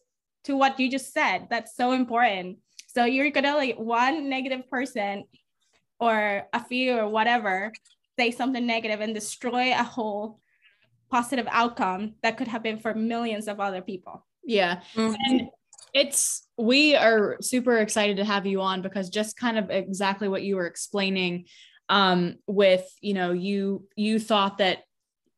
to 0.44 0.56
what 0.56 0.78
you 0.80 0.90
just 0.90 1.12
said 1.12 1.48
that's 1.50 1.76
so 1.76 1.92
important 1.92 2.58
so 2.96 3.04
you're 3.04 3.30
gonna 3.30 3.54
like 3.54 3.76
one 3.76 4.30
negative 4.30 4.70
person 4.70 5.24
or 6.00 6.46
a 6.50 6.64
few 6.64 6.96
or 6.96 7.06
whatever 7.06 7.70
say 8.18 8.30
something 8.30 8.66
negative 8.66 9.02
and 9.02 9.12
destroy 9.12 9.72
a 9.72 9.82
whole 9.82 10.40
positive 11.10 11.46
outcome 11.50 12.14
that 12.22 12.38
could 12.38 12.48
have 12.48 12.62
been 12.62 12.78
for 12.78 12.94
millions 12.94 13.48
of 13.48 13.60
other 13.60 13.82
people. 13.82 14.26
Yeah. 14.42 14.80
Mm-hmm. 14.94 15.14
And 15.26 15.48
it's 15.92 16.48
we 16.56 16.96
are 16.96 17.36
super 17.42 17.76
excited 17.78 18.16
to 18.16 18.24
have 18.24 18.46
you 18.46 18.62
on 18.62 18.80
because 18.80 19.10
just 19.10 19.36
kind 19.36 19.58
of 19.58 19.70
exactly 19.70 20.28
what 20.28 20.42
you 20.42 20.56
were 20.56 20.66
explaining 20.66 21.44
um 21.90 22.36
with 22.46 22.84
you 23.02 23.12
know 23.12 23.32
you 23.32 23.86
you 23.94 24.18
thought 24.18 24.58
that 24.58 24.78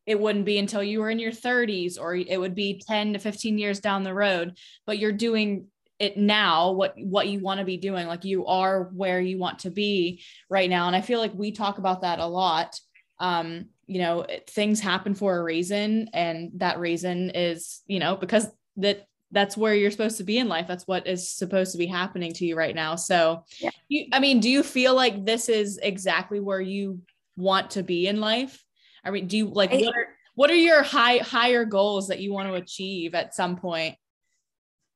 it 0.07 0.19
wouldn't 0.19 0.47
be 0.47 0.59
until 0.59 0.83
you 0.83 1.01
were 1.01 1.11
in 1.11 1.19
your 1.19 1.33
30s 1.33 2.01
or 2.01 2.15
it 2.15 2.41
would 2.41 2.55
be 2.55 2.81
10 2.87 3.13
to 3.13 3.19
15 3.19 3.59
years 3.59 3.81
down 3.81 4.05
the 4.05 4.15
road 4.15 4.57
but 4.87 4.99
you're 4.99 5.13
doing 5.13 5.67
it 5.99 6.17
now 6.17 6.73
what 6.73 6.95
what 6.97 7.29
you 7.29 7.41
want 7.41 7.59
to 7.59 7.67
be 7.67 7.77
doing 7.77 8.07
like 8.07 8.25
you 8.25 8.47
are 8.47 8.85
where 8.95 9.21
you 9.21 9.39
want 9.39 9.61
to 9.61 9.71
be 9.71 10.23
right 10.49 10.71
now. 10.71 10.87
And 10.87 10.97
i 10.97 11.01
feel 11.01 11.19
like 11.19 11.35
we 11.35 11.53
talk 11.53 11.79
about 11.79 12.03
that 12.03 12.19
a 12.19 12.27
lot. 12.27 12.79
Um 13.19 13.67
you 13.87 14.01
know 14.01 14.27
things 14.49 14.81
happen 14.81 15.15
for 15.15 15.39
a 15.39 15.43
reason 15.43 16.11
and 16.13 16.53
that 16.57 16.79
reason 16.79 17.31
is 17.31 17.81
you 17.87 17.99
know 17.99 18.17
because 18.17 18.47
that 18.77 19.07
that's 19.31 19.57
where 19.57 19.75
you're 19.75 19.91
supposed 19.91 20.17
to 20.17 20.25
be 20.25 20.39
in 20.39 20.49
life. 20.49 20.67
That's 20.67 20.87
what 20.87 21.07
is 21.07 21.29
supposed 21.29 21.73
to 21.73 21.79
be 21.79 21.87
happening 21.87 22.33
to 22.35 22.47
you 22.47 22.57
right 22.57 22.75
now. 22.75 22.97
So 22.97 23.45
yeah. 23.61 23.71
you, 23.89 24.07
i 24.13 24.21
mean 24.21 24.41
do 24.41 24.49
you 24.49 24.63
feel 24.63 24.95
like 24.95 25.25
this 25.25 25.49
is 25.49 25.79
exactly 25.79 26.41
where 26.41 26.61
you 26.61 27.01
want 27.37 27.71
to 27.73 27.83
be 27.83 28.07
in 28.07 28.21
life? 28.21 28.65
I 29.05 29.11
mean 29.11 29.27
do 29.27 29.37
you 29.37 29.47
like 29.49 29.73
I, 29.73 29.79
what 29.79 29.97
are 29.97 30.09
what 30.35 30.51
are 30.51 30.55
your 30.55 30.85
high 30.85 31.19
higher 31.19 31.65
goals 31.65 32.09
that 32.09 32.21
you 32.21 32.33
want 32.33 32.49
to 32.49 32.55
achieve 32.55 33.17
at 33.17 33.35
some 33.35 33.57
point 33.57 33.97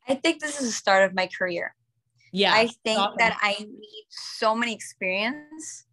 I 0.09 0.15
think 0.15 0.41
this 0.41 0.61
is 0.61 0.67
the 0.67 0.73
start 0.73 1.05
of 1.05 1.15
my 1.15 1.29
career. 1.29 1.75
Yeah. 2.33 2.53
I 2.55 2.69
think 2.85 2.99
awesome. 2.99 3.17
that 3.19 3.39
I 3.41 3.57
need 3.59 4.07
so 4.09 4.55
many 4.55 4.75
experience. 4.75 5.87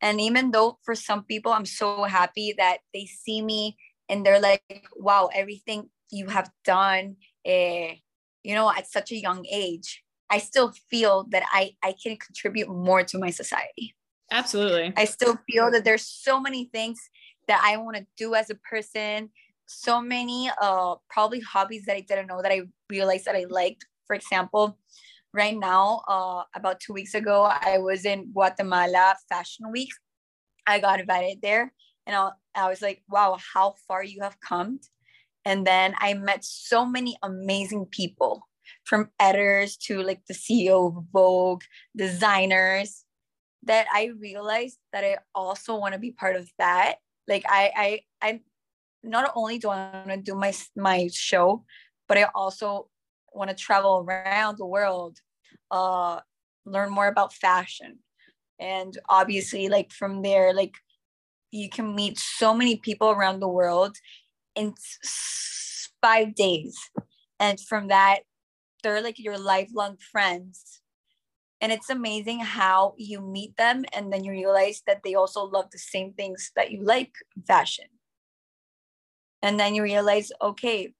And 0.00 0.20
even 0.20 0.50
though 0.50 0.78
for 0.82 0.94
some 0.94 1.24
people, 1.24 1.52
I'm 1.52 1.66
so 1.66 2.04
happy 2.04 2.54
that 2.58 2.78
they 2.92 3.06
see 3.06 3.42
me 3.42 3.76
and 4.08 4.24
they're 4.24 4.40
like, 4.40 4.62
wow, 4.96 5.30
everything 5.34 5.90
you 6.10 6.26
have 6.28 6.50
done, 6.64 7.16
eh, 7.44 7.94
you 8.42 8.54
know, 8.54 8.70
at 8.70 8.90
such 8.90 9.12
a 9.12 9.16
young 9.16 9.46
age, 9.50 10.02
I 10.30 10.38
still 10.38 10.72
feel 10.90 11.26
that 11.30 11.44
I, 11.52 11.72
I 11.82 11.94
can 12.02 12.16
contribute 12.16 12.68
more 12.68 13.04
to 13.04 13.18
my 13.18 13.30
society. 13.30 13.94
Absolutely. 14.30 14.92
I 14.96 15.04
still 15.04 15.38
feel 15.50 15.70
that 15.70 15.84
there's 15.84 16.06
so 16.06 16.40
many 16.40 16.66
things 16.66 16.98
that 17.46 17.62
I 17.64 17.76
want 17.76 17.96
to 17.96 18.06
do 18.16 18.34
as 18.34 18.50
a 18.50 18.54
person 18.56 19.30
so 19.66 20.00
many 20.00 20.50
uh 20.60 20.94
probably 21.08 21.40
hobbies 21.40 21.84
that 21.86 21.96
I 21.96 22.00
didn't 22.00 22.26
know 22.26 22.42
that 22.42 22.52
I 22.52 22.62
realized 22.96 23.24
that 23.26 23.36
I 23.36 23.46
liked. 23.48 23.86
For 24.06 24.14
example, 24.20 24.78
right 25.32 25.58
now, 25.72 26.02
uh 26.14 26.42
about 26.58 26.80
two 26.80 26.94
weeks 26.98 27.14
ago, 27.14 27.38
I 27.72 27.78
was 27.78 28.04
in 28.12 28.32
Guatemala 28.32 29.16
Fashion 29.28 29.64
Week. 29.76 29.92
I 30.66 30.80
got 30.86 31.00
invited 31.00 31.38
there 31.42 31.72
and 32.06 32.16
I, 32.16 32.30
I 32.54 32.68
was 32.68 32.80
like, 32.80 33.02
wow, 33.08 33.38
how 33.54 33.74
far 33.86 34.02
you 34.02 34.22
have 34.22 34.38
come. 34.40 34.80
And 35.44 35.66
then 35.66 35.94
I 35.98 36.14
met 36.14 36.44
so 36.44 36.86
many 36.86 37.16
amazing 37.22 37.86
people 37.98 38.48
from 38.84 39.10
editors 39.20 39.76
to 39.76 40.02
like 40.02 40.22
the 40.26 40.34
CEO 40.34 40.88
of 40.88 41.04
Vogue, 41.12 41.62
designers, 41.96 43.04
that 43.64 43.86
I 43.92 44.10
realized 44.18 44.78
that 44.92 45.04
I 45.04 45.18
also 45.34 45.76
want 45.76 45.94
to 45.94 46.00
be 46.00 46.12
part 46.12 46.36
of 46.36 46.48
that. 46.58 46.96
Like 47.26 47.44
I 47.48 47.72
I 47.76 48.00
I 48.28 48.40
not 49.02 49.32
only 49.34 49.58
do 49.58 49.68
I 49.70 49.90
want 50.06 50.10
to 50.10 50.16
do 50.32 50.34
my 50.34 50.52
my 50.76 51.08
show, 51.12 51.64
but 52.08 52.18
I 52.18 52.28
also 52.34 52.88
want 53.32 53.50
to 53.50 53.56
travel 53.56 54.04
around 54.08 54.58
the 54.58 54.66
world, 54.66 55.18
uh, 55.70 56.20
learn 56.64 56.90
more 56.90 57.08
about 57.08 57.32
fashion, 57.32 57.98
and 58.58 58.96
obviously, 59.08 59.68
like 59.68 59.92
from 59.92 60.22
there, 60.22 60.52
like 60.52 60.74
you 61.50 61.68
can 61.68 61.94
meet 61.94 62.18
so 62.18 62.54
many 62.54 62.76
people 62.76 63.10
around 63.10 63.40
the 63.40 63.48
world 63.48 63.96
in 64.54 64.74
five 66.00 66.34
days, 66.34 66.76
and 67.40 67.60
from 67.60 67.88
that, 67.88 68.20
they're 68.82 69.02
like 69.02 69.18
your 69.18 69.38
lifelong 69.38 69.96
friends. 70.12 70.80
And 71.60 71.72
it's 71.72 71.88
amazing 71.88 72.40
how 72.40 72.94
you 72.98 73.22
meet 73.22 73.56
them 73.56 73.84
and 73.94 74.12
then 74.12 74.22
you 74.22 74.32
realize 74.32 74.82
that 74.86 75.00
they 75.02 75.14
also 75.14 75.44
love 75.44 75.70
the 75.70 75.78
same 75.78 76.12
things 76.12 76.50
that 76.56 76.70
you 76.70 76.84
like 76.84 77.12
fashion. 77.46 77.86
And 79.40 79.58
then 79.58 79.74
you 79.74 79.82
realize, 79.82 80.30
okay, 80.42 80.92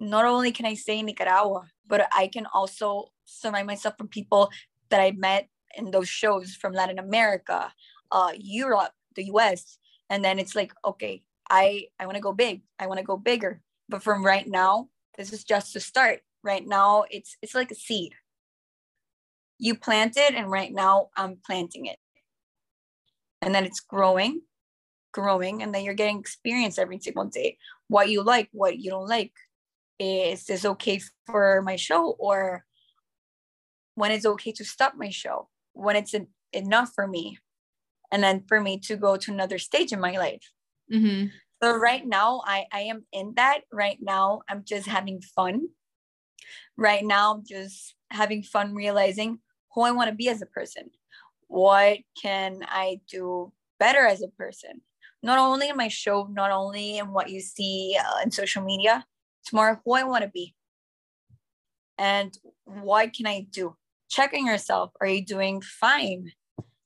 not 0.00 0.24
only 0.24 0.52
can 0.52 0.66
I 0.66 0.74
stay 0.74 0.98
in 0.98 1.06
Nicaragua, 1.06 1.68
but 1.86 2.08
I 2.12 2.28
can 2.28 2.46
also 2.46 3.12
surround 3.24 3.66
myself 3.66 3.96
from 3.96 4.08
people 4.08 4.50
that 4.90 5.00
I 5.00 5.12
met 5.12 5.48
in 5.76 5.90
those 5.90 6.08
shows 6.08 6.54
from 6.54 6.72
Latin 6.72 6.98
America, 6.98 7.72
uh, 8.12 8.32
Europe, 8.36 8.92
the 9.14 9.24
US. 9.24 9.78
And 10.10 10.24
then 10.24 10.38
it's 10.38 10.54
like, 10.54 10.72
okay, 10.84 11.22
I, 11.48 11.86
I 11.98 12.06
want 12.06 12.16
to 12.16 12.22
go 12.22 12.32
big. 12.32 12.62
I 12.78 12.86
want 12.86 12.98
to 12.98 13.04
go 13.04 13.16
bigger. 13.16 13.60
But 13.88 14.02
from 14.02 14.24
right 14.24 14.46
now, 14.46 14.88
this 15.16 15.32
is 15.32 15.44
just 15.44 15.72
to 15.72 15.80
start. 15.80 16.20
Right 16.42 16.66
now, 16.66 17.04
it's 17.10 17.36
it's 17.42 17.54
like 17.54 17.70
a 17.70 17.74
seed. 17.74 18.12
You 19.58 19.74
plant 19.74 20.16
it, 20.16 20.34
and 20.34 20.50
right 20.50 20.72
now 20.72 21.08
I'm 21.16 21.38
planting 21.44 21.86
it. 21.86 21.98
And 23.42 23.54
then 23.54 23.64
it's 23.64 23.80
growing, 23.80 24.42
growing, 25.12 25.62
and 25.62 25.74
then 25.74 25.82
you're 25.82 25.94
getting 25.94 26.20
experience 26.20 26.78
every 26.78 27.00
single 27.00 27.24
day 27.24 27.58
what 27.88 28.10
you 28.10 28.22
like, 28.22 28.48
what 28.52 28.78
you 28.78 28.90
don't 28.90 29.08
like. 29.08 29.32
Is 29.98 30.44
this 30.44 30.64
okay 30.64 31.00
for 31.26 31.62
my 31.62 31.76
show? 31.76 32.10
Or 32.18 32.64
when 33.94 34.10
it's 34.10 34.26
okay 34.26 34.52
to 34.52 34.64
stop 34.64 34.94
my 34.96 35.08
show, 35.08 35.48
when 35.72 35.96
it's 35.96 36.14
en- 36.14 36.28
enough 36.52 36.92
for 36.94 37.06
me, 37.06 37.38
and 38.12 38.22
then 38.22 38.44
for 38.46 38.60
me 38.60 38.78
to 38.80 38.96
go 38.96 39.16
to 39.16 39.32
another 39.32 39.58
stage 39.58 39.92
in 39.92 40.00
my 40.00 40.18
life. 40.18 40.52
Mm-hmm. 40.92 41.28
So 41.62 41.76
right 41.76 42.06
now, 42.06 42.42
I, 42.44 42.66
I 42.72 42.80
am 42.82 43.06
in 43.12 43.32
that. 43.36 43.62
Right 43.72 43.98
now, 44.00 44.42
I'm 44.48 44.62
just 44.64 44.86
having 44.86 45.20
fun. 45.20 45.68
Right 46.76 47.04
now, 47.04 47.34
I'm 47.34 47.44
just 47.44 47.94
having 48.10 48.42
fun 48.42 48.74
realizing 48.74 49.38
who 49.74 49.82
I 49.82 49.92
want 49.92 50.10
to 50.10 50.14
be 50.14 50.28
as 50.28 50.42
a 50.42 50.46
person. 50.46 50.90
What 51.48 51.98
can 52.20 52.60
I 52.66 53.00
do 53.10 53.52
better 53.78 54.06
as 54.06 54.22
a 54.22 54.28
person? 54.28 54.82
not 55.26 55.38
only 55.38 55.68
in 55.68 55.76
my 55.76 55.88
show, 55.88 56.28
not 56.30 56.50
only 56.50 56.98
in 56.98 57.12
what 57.12 57.28
you 57.30 57.40
see 57.40 57.98
uh, 58.00 58.20
in 58.22 58.30
social 58.30 58.62
media, 58.62 59.04
more 59.52 59.80
who 59.84 59.94
I 59.94 60.04
want 60.04 60.24
to 60.24 60.30
be 60.30 60.54
and 61.98 62.36
what 62.64 63.12
can 63.12 63.26
I 63.26 63.46
do? 63.50 63.76
Checking 64.08 64.46
yourself, 64.46 64.92
are 65.00 65.06
you 65.06 65.24
doing 65.24 65.60
fine? 65.60 66.32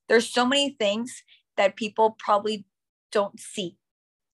There's 0.08 0.28
so 0.28 0.46
many 0.46 0.70
things 0.78 1.22
that 1.56 1.76
people 1.76 2.16
probably 2.18 2.64
don't 3.12 3.38
see. 3.38 3.76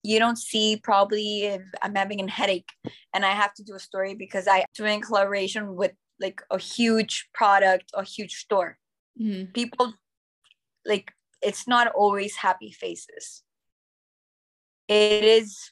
You 0.02 0.19
don't 0.19 0.38
see 0.38 0.81
probably 0.83 1.45
if 1.45 1.62
I'm 1.81 1.95
having 1.95 2.21
a 2.21 2.31
headache 2.31 2.71
and 3.14 3.25
I 3.25 3.31
have 3.31 3.55
to 3.55 3.62
do 3.62 3.75
a 3.75 3.79
story 3.79 4.14
because 4.14 4.49
I'm 4.49 4.64
doing 4.75 5.00
collaboration 5.00 5.76
with 5.76 5.93
like 6.21 6.43
a 6.50 6.59
huge 6.59 7.29
product, 7.33 7.91
a 7.95 8.05
huge 8.05 8.35
store. 8.35 8.79
Mhm. 9.21 9.52
People 9.55 9.95
like 10.85 11.12
it's 11.41 11.69
not 11.69 11.88
always 11.88 12.37
happy 12.37 12.73
faces. 12.73 13.43
It 14.88 15.25
is 15.25 15.71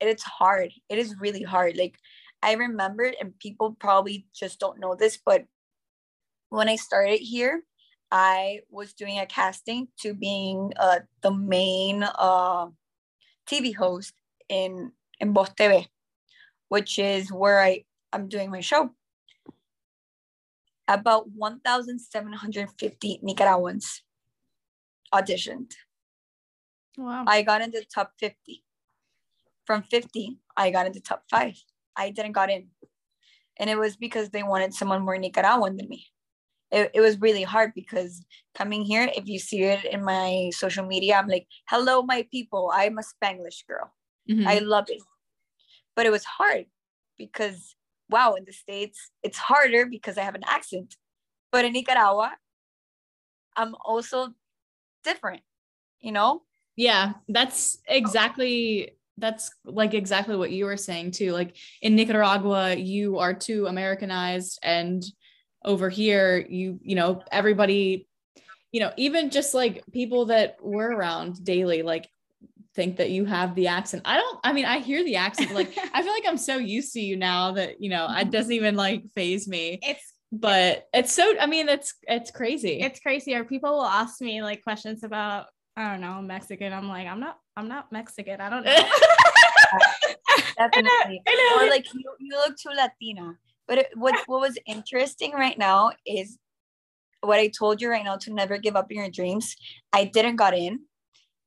it's 0.00 0.22
hard. 0.22 0.72
It 0.88 0.98
is 0.98 1.16
really 1.18 1.42
hard. 1.42 1.76
Like 1.76 1.98
I 2.42 2.54
remember 2.54 3.12
and 3.20 3.38
people 3.38 3.76
probably 3.78 4.26
just 4.34 4.60
don't 4.60 4.80
know 4.80 4.94
this, 4.94 5.18
but 5.24 5.44
when 6.50 6.68
I 6.68 6.76
started 6.76 7.18
here, 7.18 7.62
I 8.10 8.60
was 8.70 8.94
doing 8.94 9.18
a 9.18 9.26
casting 9.26 9.88
to 10.00 10.14
being 10.14 10.72
uh, 10.76 11.00
the 11.22 11.32
main 11.32 12.02
uh, 12.02 12.68
TV 13.46 13.74
host 13.74 14.14
in 14.48 14.92
in 15.20 15.34
VosTV, 15.34 15.86
which 16.68 16.98
is 16.98 17.30
where 17.32 17.60
I 17.60 17.84
I'm 18.12 18.28
doing 18.28 18.50
my 18.50 18.60
show. 18.60 18.90
About 20.90 21.28
1,750 21.32 23.20
Nicaraguans 23.22 24.02
auditioned. 25.12 25.72
Wow. 26.96 27.24
I 27.26 27.42
got 27.42 27.60
into 27.60 27.84
top 27.84 28.12
50. 28.18 28.64
From 29.68 29.82
50, 29.82 30.38
I 30.56 30.70
got 30.70 30.86
into 30.86 30.98
top 30.98 31.24
five. 31.30 31.52
I 31.94 32.08
didn't 32.08 32.32
got 32.32 32.48
in. 32.48 32.68
And 33.58 33.68
it 33.68 33.76
was 33.76 33.96
because 33.96 34.30
they 34.30 34.42
wanted 34.42 34.72
someone 34.72 35.04
more 35.04 35.18
Nicaraguan 35.18 35.76
than 35.76 35.90
me. 35.90 36.06
It, 36.70 36.90
it 36.94 37.02
was 37.02 37.20
really 37.20 37.42
hard 37.42 37.72
because 37.74 38.24
coming 38.54 38.82
here, 38.82 39.10
if 39.14 39.28
you 39.28 39.38
see 39.38 39.64
it 39.64 39.84
in 39.84 40.02
my 40.02 40.48
social 40.54 40.86
media, 40.86 41.16
I'm 41.16 41.28
like, 41.28 41.46
hello, 41.68 42.00
my 42.00 42.26
people. 42.30 42.72
I'm 42.72 42.96
a 42.96 43.02
Spanglish 43.02 43.66
girl. 43.68 43.92
Mhm. 44.26 44.46
I 44.46 44.60
love 44.60 44.86
it. 44.88 45.02
But 45.94 46.06
it 46.06 46.12
was 46.12 46.24
hard 46.24 46.64
because, 47.18 47.76
wow, 48.08 48.36
in 48.36 48.46
the 48.46 48.54
States, 48.54 49.10
it's 49.22 49.36
harder 49.36 49.84
because 49.84 50.16
I 50.16 50.22
have 50.22 50.34
an 50.34 50.44
accent. 50.46 50.96
But 51.52 51.66
in 51.66 51.74
Nicaragua, 51.74 52.32
I'm 53.54 53.74
also 53.84 54.32
different, 55.04 55.42
you 56.00 56.12
know? 56.12 56.44
Yeah, 56.76 57.14
that's 57.28 57.82
exactly 57.86 58.92
that's 59.18 59.50
like 59.64 59.94
exactly 59.94 60.36
what 60.36 60.50
you 60.50 60.64
were 60.64 60.76
saying 60.76 61.12
too. 61.12 61.32
Like 61.32 61.56
in 61.82 61.96
Nicaragua, 61.96 62.74
you 62.74 63.18
are 63.18 63.34
too 63.34 63.66
Americanized 63.66 64.58
and 64.62 65.04
over 65.64 65.88
here 65.88 66.38
you 66.48 66.78
you 66.82 66.94
know 66.94 67.20
everybody 67.32 68.06
you 68.70 68.80
know 68.80 68.92
even 68.96 69.28
just 69.28 69.54
like 69.54 69.82
people 69.92 70.26
that 70.26 70.56
we're 70.62 70.92
around 70.92 71.44
daily 71.44 71.82
like 71.82 72.08
think 72.74 72.98
that 72.98 73.10
you 73.10 73.24
have 73.24 73.56
the 73.56 73.66
accent. 73.66 74.02
I 74.04 74.16
don't 74.16 74.38
I 74.44 74.52
mean 74.52 74.64
I 74.64 74.78
hear 74.78 75.02
the 75.02 75.16
accent 75.16 75.52
like 75.52 75.76
I 75.92 76.02
feel 76.02 76.12
like 76.12 76.26
I'm 76.28 76.38
so 76.38 76.58
used 76.58 76.92
to 76.92 77.00
you 77.00 77.16
now 77.16 77.52
that 77.52 77.80
you 77.82 77.90
know 77.90 78.06
it 78.08 78.30
doesn't 78.30 78.52
even 78.52 78.76
like 78.76 79.02
faze 79.16 79.48
me. 79.48 79.80
it's 79.82 80.12
But 80.30 80.86
it's 80.94 81.12
so 81.12 81.34
I 81.40 81.46
mean 81.46 81.68
it's 81.68 81.94
it's 82.02 82.30
crazy. 82.30 82.80
it's 82.80 83.00
crazy. 83.00 83.34
Or 83.34 83.44
people 83.44 83.72
will 83.72 83.84
ask 83.84 84.20
me 84.20 84.42
like 84.42 84.62
questions 84.62 85.02
about 85.02 85.46
I 85.78 85.92
don't 85.92 86.00
know 86.00 86.20
Mexican. 86.20 86.72
I'm 86.72 86.88
like 86.88 87.06
I'm 87.06 87.20
not 87.20 87.38
I'm 87.56 87.68
not 87.68 87.92
Mexican. 87.92 88.40
I 88.40 88.50
don't 88.50 88.64
know. 88.64 88.74
Definitely. 90.58 91.22
I 91.28 91.56
know. 91.56 91.64
Or 91.64 91.70
like 91.70 91.86
you, 91.94 92.02
you 92.18 92.36
look 92.36 92.56
too 92.56 92.70
Latina. 92.70 93.38
But 93.68 93.78
it, 93.78 93.86
what 93.94 94.16
what 94.26 94.40
was 94.40 94.58
interesting 94.66 95.32
right 95.32 95.56
now 95.56 95.92
is 96.04 96.36
what 97.20 97.38
I 97.38 97.46
told 97.46 97.80
you 97.80 97.88
right 97.90 98.04
now 98.04 98.16
to 98.16 98.34
never 98.34 98.58
give 98.58 98.74
up 98.74 98.90
in 98.90 98.98
your 98.98 99.08
dreams. 99.08 99.54
I 99.92 100.04
didn't 100.04 100.34
got 100.34 100.52
in, 100.52 100.80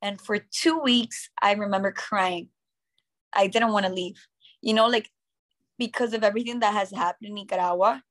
and 0.02 0.20
for 0.22 0.38
two 0.40 0.80
weeks 0.80 1.30
I 1.42 1.52
remember 1.52 1.92
crying. 1.92 2.48
I 3.34 3.48
didn't 3.48 3.74
want 3.74 3.86
to 3.86 3.92
leave. 3.92 4.16
You 4.62 4.74
know, 4.74 4.88
like 4.88 5.10
because 5.78 6.14
of 6.14 6.24
everything 6.24 6.62
that 6.62 6.74
has 6.74 6.90
happened 6.90 7.28
in 7.28 7.34
Nicaragua, 7.34 8.02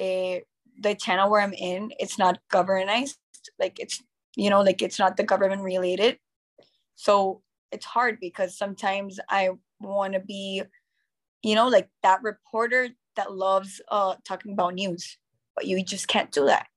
eh, 0.00 0.40
the 0.80 0.94
channel 0.94 1.30
where 1.30 1.42
I'm 1.42 1.52
in, 1.52 1.92
it's 1.98 2.18
not 2.18 2.38
governized. 2.50 3.18
Like 3.58 3.78
it's 3.78 4.02
you 4.36 4.50
know, 4.50 4.62
like 4.62 4.82
it's 4.82 4.98
not 4.98 5.16
the 5.16 5.24
government 5.24 5.62
related. 5.62 6.18
So 6.94 7.42
it's 7.72 7.86
hard 7.86 8.18
because 8.20 8.56
sometimes 8.56 9.18
I 9.28 9.50
want 9.80 10.12
to 10.14 10.20
be, 10.20 10.62
you 11.42 11.54
know, 11.54 11.68
like 11.68 11.88
that 12.02 12.22
reporter 12.22 12.90
that 13.16 13.32
loves 13.32 13.80
uh 13.90 14.16
talking 14.24 14.52
about 14.52 14.74
news, 14.74 15.18
but 15.54 15.66
you 15.66 15.82
just 15.82 16.08
can't 16.08 16.30
do 16.30 16.46
that. 16.46 16.68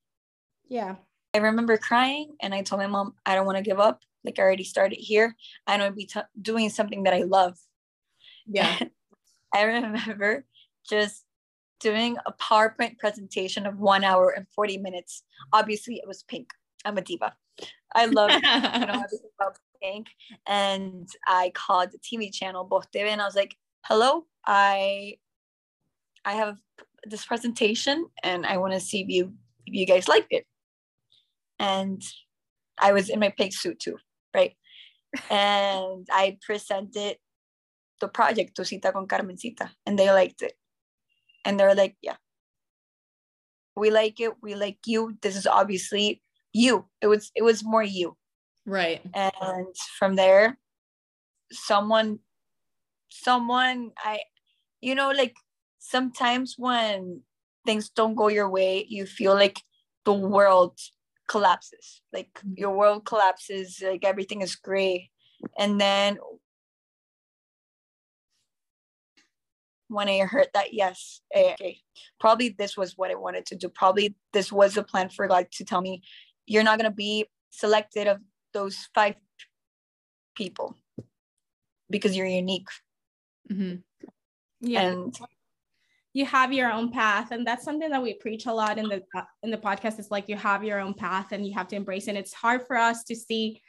yeah. 0.69 0.95
I 1.35 1.37
remember 1.37 1.77
crying 1.77 2.35
and 2.41 2.55
I 2.55 2.63
told 2.63 2.81
my 2.81 2.87
mom, 2.87 3.13
I 3.23 3.35
don't 3.35 3.45
want 3.45 3.57
to 3.57 3.63
give 3.63 3.79
up. 3.79 4.01
Like 4.23 4.39
I 4.39 4.41
already 4.41 4.63
started 4.63 4.97
here. 4.97 5.35
I 5.67 5.77
want 5.77 5.91
to 5.91 5.95
be 5.95 6.07
t- 6.07 6.19
doing 6.41 6.69
something 6.69 7.03
that 7.03 7.13
I 7.13 7.21
love. 7.21 7.55
yeah. 8.47 8.79
I 9.53 9.63
remember 9.63 10.45
just 10.89 11.23
doing 11.79 12.17
a 12.25 12.33
PowerPoint 12.33 12.97
presentation 12.97 13.65
of 13.65 13.79
one 13.79 14.03
hour 14.03 14.31
and 14.31 14.47
40 14.49 14.77
minutes. 14.77 15.23
Obviously, 15.53 15.95
it 15.95 16.07
was 16.07 16.23
pink. 16.23 16.49
I'm 16.85 16.97
a 16.97 17.01
diva. 17.01 17.33
I 17.95 18.05
love 18.05 18.31
you 18.33 18.39
know 18.41 19.03
about 19.39 19.57
pink. 19.81 20.07
And 20.47 21.07
I 21.27 21.51
called 21.53 21.91
the 21.91 21.99
TV 21.99 22.33
channel, 22.33 22.67
TV, 22.69 23.07
and 23.07 23.21
I 23.21 23.25
was 23.25 23.35
like, 23.35 23.55
hello, 23.85 24.25
I 24.45 25.17
I 26.25 26.33
have 26.33 26.57
this 27.05 27.25
presentation 27.25 28.07
and 28.23 28.45
I 28.45 28.57
want 28.57 28.73
to 28.73 28.79
see 28.79 29.01
if 29.01 29.09
you 29.09 29.33
if 29.65 29.73
you 29.73 29.85
guys 29.85 30.07
like 30.07 30.27
it. 30.29 30.45
And 31.59 32.01
I 32.81 32.93
was 32.93 33.09
in 33.09 33.19
my 33.19 33.29
pink 33.29 33.53
suit 33.53 33.79
too, 33.79 33.97
right? 34.33 34.55
and 35.29 36.07
I 36.11 36.37
presented 36.45 37.17
the 37.99 38.07
project 38.07 38.55
Tu 38.55 38.63
Cita 38.63 38.91
con 38.91 39.07
Carmencita, 39.07 39.71
and 39.85 39.97
they 39.97 40.11
liked 40.11 40.41
it. 40.41 40.53
And 41.45 41.59
they're 41.59 41.75
like, 41.75 41.95
yeah, 42.01 42.17
we 43.75 43.91
like 43.91 44.19
it. 44.19 44.33
We 44.41 44.55
like 44.55 44.79
you. 44.85 45.17
This 45.21 45.35
is 45.35 45.47
obviously 45.47 46.21
you. 46.53 46.85
It 47.01 47.07
was 47.07 47.31
it 47.35 47.43
was 47.43 47.63
more 47.63 47.83
you. 47.83 48.17
right. 48.65 49.01
And 49.13 49.75
from 49.97 50.15
there, 50.15 50.57
someone, 51.51 52.19
someone, 53.09 53.91
I, 53.97 54.19
you 54.81 54.95
know, 54.95 55.11
like 55.11 55.35
sometimes 55.79 56.55
when 56.57 57.21
things 57.65 57.89
don't 57.89 58.15
go 58.15 58.27
your 58.27 58.49
way, 58.49 58.85
you 58.87 59.05
feel 59.05 59.33
like 59.33 59.61
the 60.05 60.13
world 60.13 60.77
collapses. 61.27 62.01
Like 62.11 62.39
your 62.55 62.71
world 62.75 63.05
collapses. 63.05 63.81
Like 63.83 64.03
everything 64.03 64.41
is 64.41 64.55
gray. 64.55 65.09
And 65.57 65.79
then 65.79 66.17
when 69.87 70.07
I 70.07 70.19
heard 70.19 70.47
that, 70.53 70.73
yes, 70.73 71.21
eh, 71.33 71.53
okay, 71.53 71.79
probably 72.19 72.49
this 72.49 72.77
was 72.77 72.97
what 72.97 73.11
I 73.11 73.15
wanted 73.15 73.45
to 73.47 73.55
do. 73.55 73.69
Probably 73.69 74.15
this 74.33 74.51
was 74.51 74.77
a 74.77 74.83
plan 74.83 75.09
for 75.09 75.27
God 75.27 75.47
to 75.53 75.65
tell 75.65 75.81
me, 75.81 76.03
you're 76.49 76.63
not 76.63 76.79
going 76.79 76.91
to 76.91 76.95
be 76.95 77.25
selected 77.51 78.07
of 78.07 78.19
those 78.53 78.75
five 78.93 79.15
people 80.35 80.75
because 81.89 82.17
you're 82.17 82.25
unique. 82.25 82.67
Mhm. 83.49 83.83
Yeah. 84.61 84.81
And 84.81 85.19
you 86.13 86.25
have 86.25 86.51
your 86.51 86.71
own 86.71 86.91
path 86.91 87.31
and 87.31 87.45
that's 87.45 87.63
something 87.63 87.91
that 87.91 88.01
we 88.01 88.15
preach 88.15 88.47
a 88.47 88.53
lot 88.53 88.77
in 88.77 88.89
the 88.89 89.03
in 89.43 89.51
the 89.51 89.57
podcast 89.57 89.99
it's 89.99 90.09
like 90.09 90.27
you 90.27 90.35
have 90.35 90.63
your 90.63 90.79
own 90.79 90.93
path 90.93 91.31
and 91.31 91.45
you 91.45 91.53
have 91.53 91.67
to 91.69 91.75
embrace 91.75 92.07
it. 92.07 92.09
And 92.09 92.17
it's 92.17 92.33
hard 92.33 92.65
for 92.65 92.75
us 92.75 93.03
to 93.05 93.15
see 93.15 93.61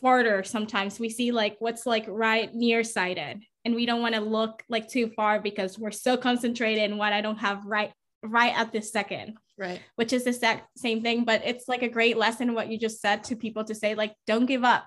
further 0.00 0.42
sometimes 0.42 0.98
we 1.00 1.08
see 1.08 1.32
like 1.32 1.56
what's 1.58 1.86
like 1.86 2.04
right 2.08 2.54
nearsighted 2.54 3.42
and 3.64 3.74
we 3.74 3.86
don't 3.86 4.00
want 4.00 4.14
to 4.14 4.20
look 4.20 4.62
like 4.68 4.88
too 4.88 5.08
far 5.10 5.40
because 5.40 5.78
we're 5.78 5.90
so 5.90 6.16
concentrated 6.16 6.90
in 6.90 6.96
what 6.96 7.12
i 7.12 7.20
don't 7.20 7.38
have 7.38 7.64
right 7.66 7.92
right 8.22 8.58
at 8.58 8.72
this 8.72 8.90
second 8.90 9.36
Right. 9.58 9.80
which 9.96 10.12
is 10.12 10.24
the 10.24 10.32
sec- 10.32 10.66
same 10.76 11.02
thing 11.02 11.24
but 11.24 11.42
it's 11.44 11.68
like 11.68 11.82
a 11.82 11.88
great 11.88 12.16
lesson 12.16 12.54
what 12.54 12.68
you 12.68 12.78
just 12.78 13.00
said 13.00 13.22
to 13.24 13.36
people 13.36 13.64
to 13.64 13.74
say 13.74 13.94
like 13.94 14.14
don't 14.26 14.46
give 14.46 14.64
up. 14.64 14.86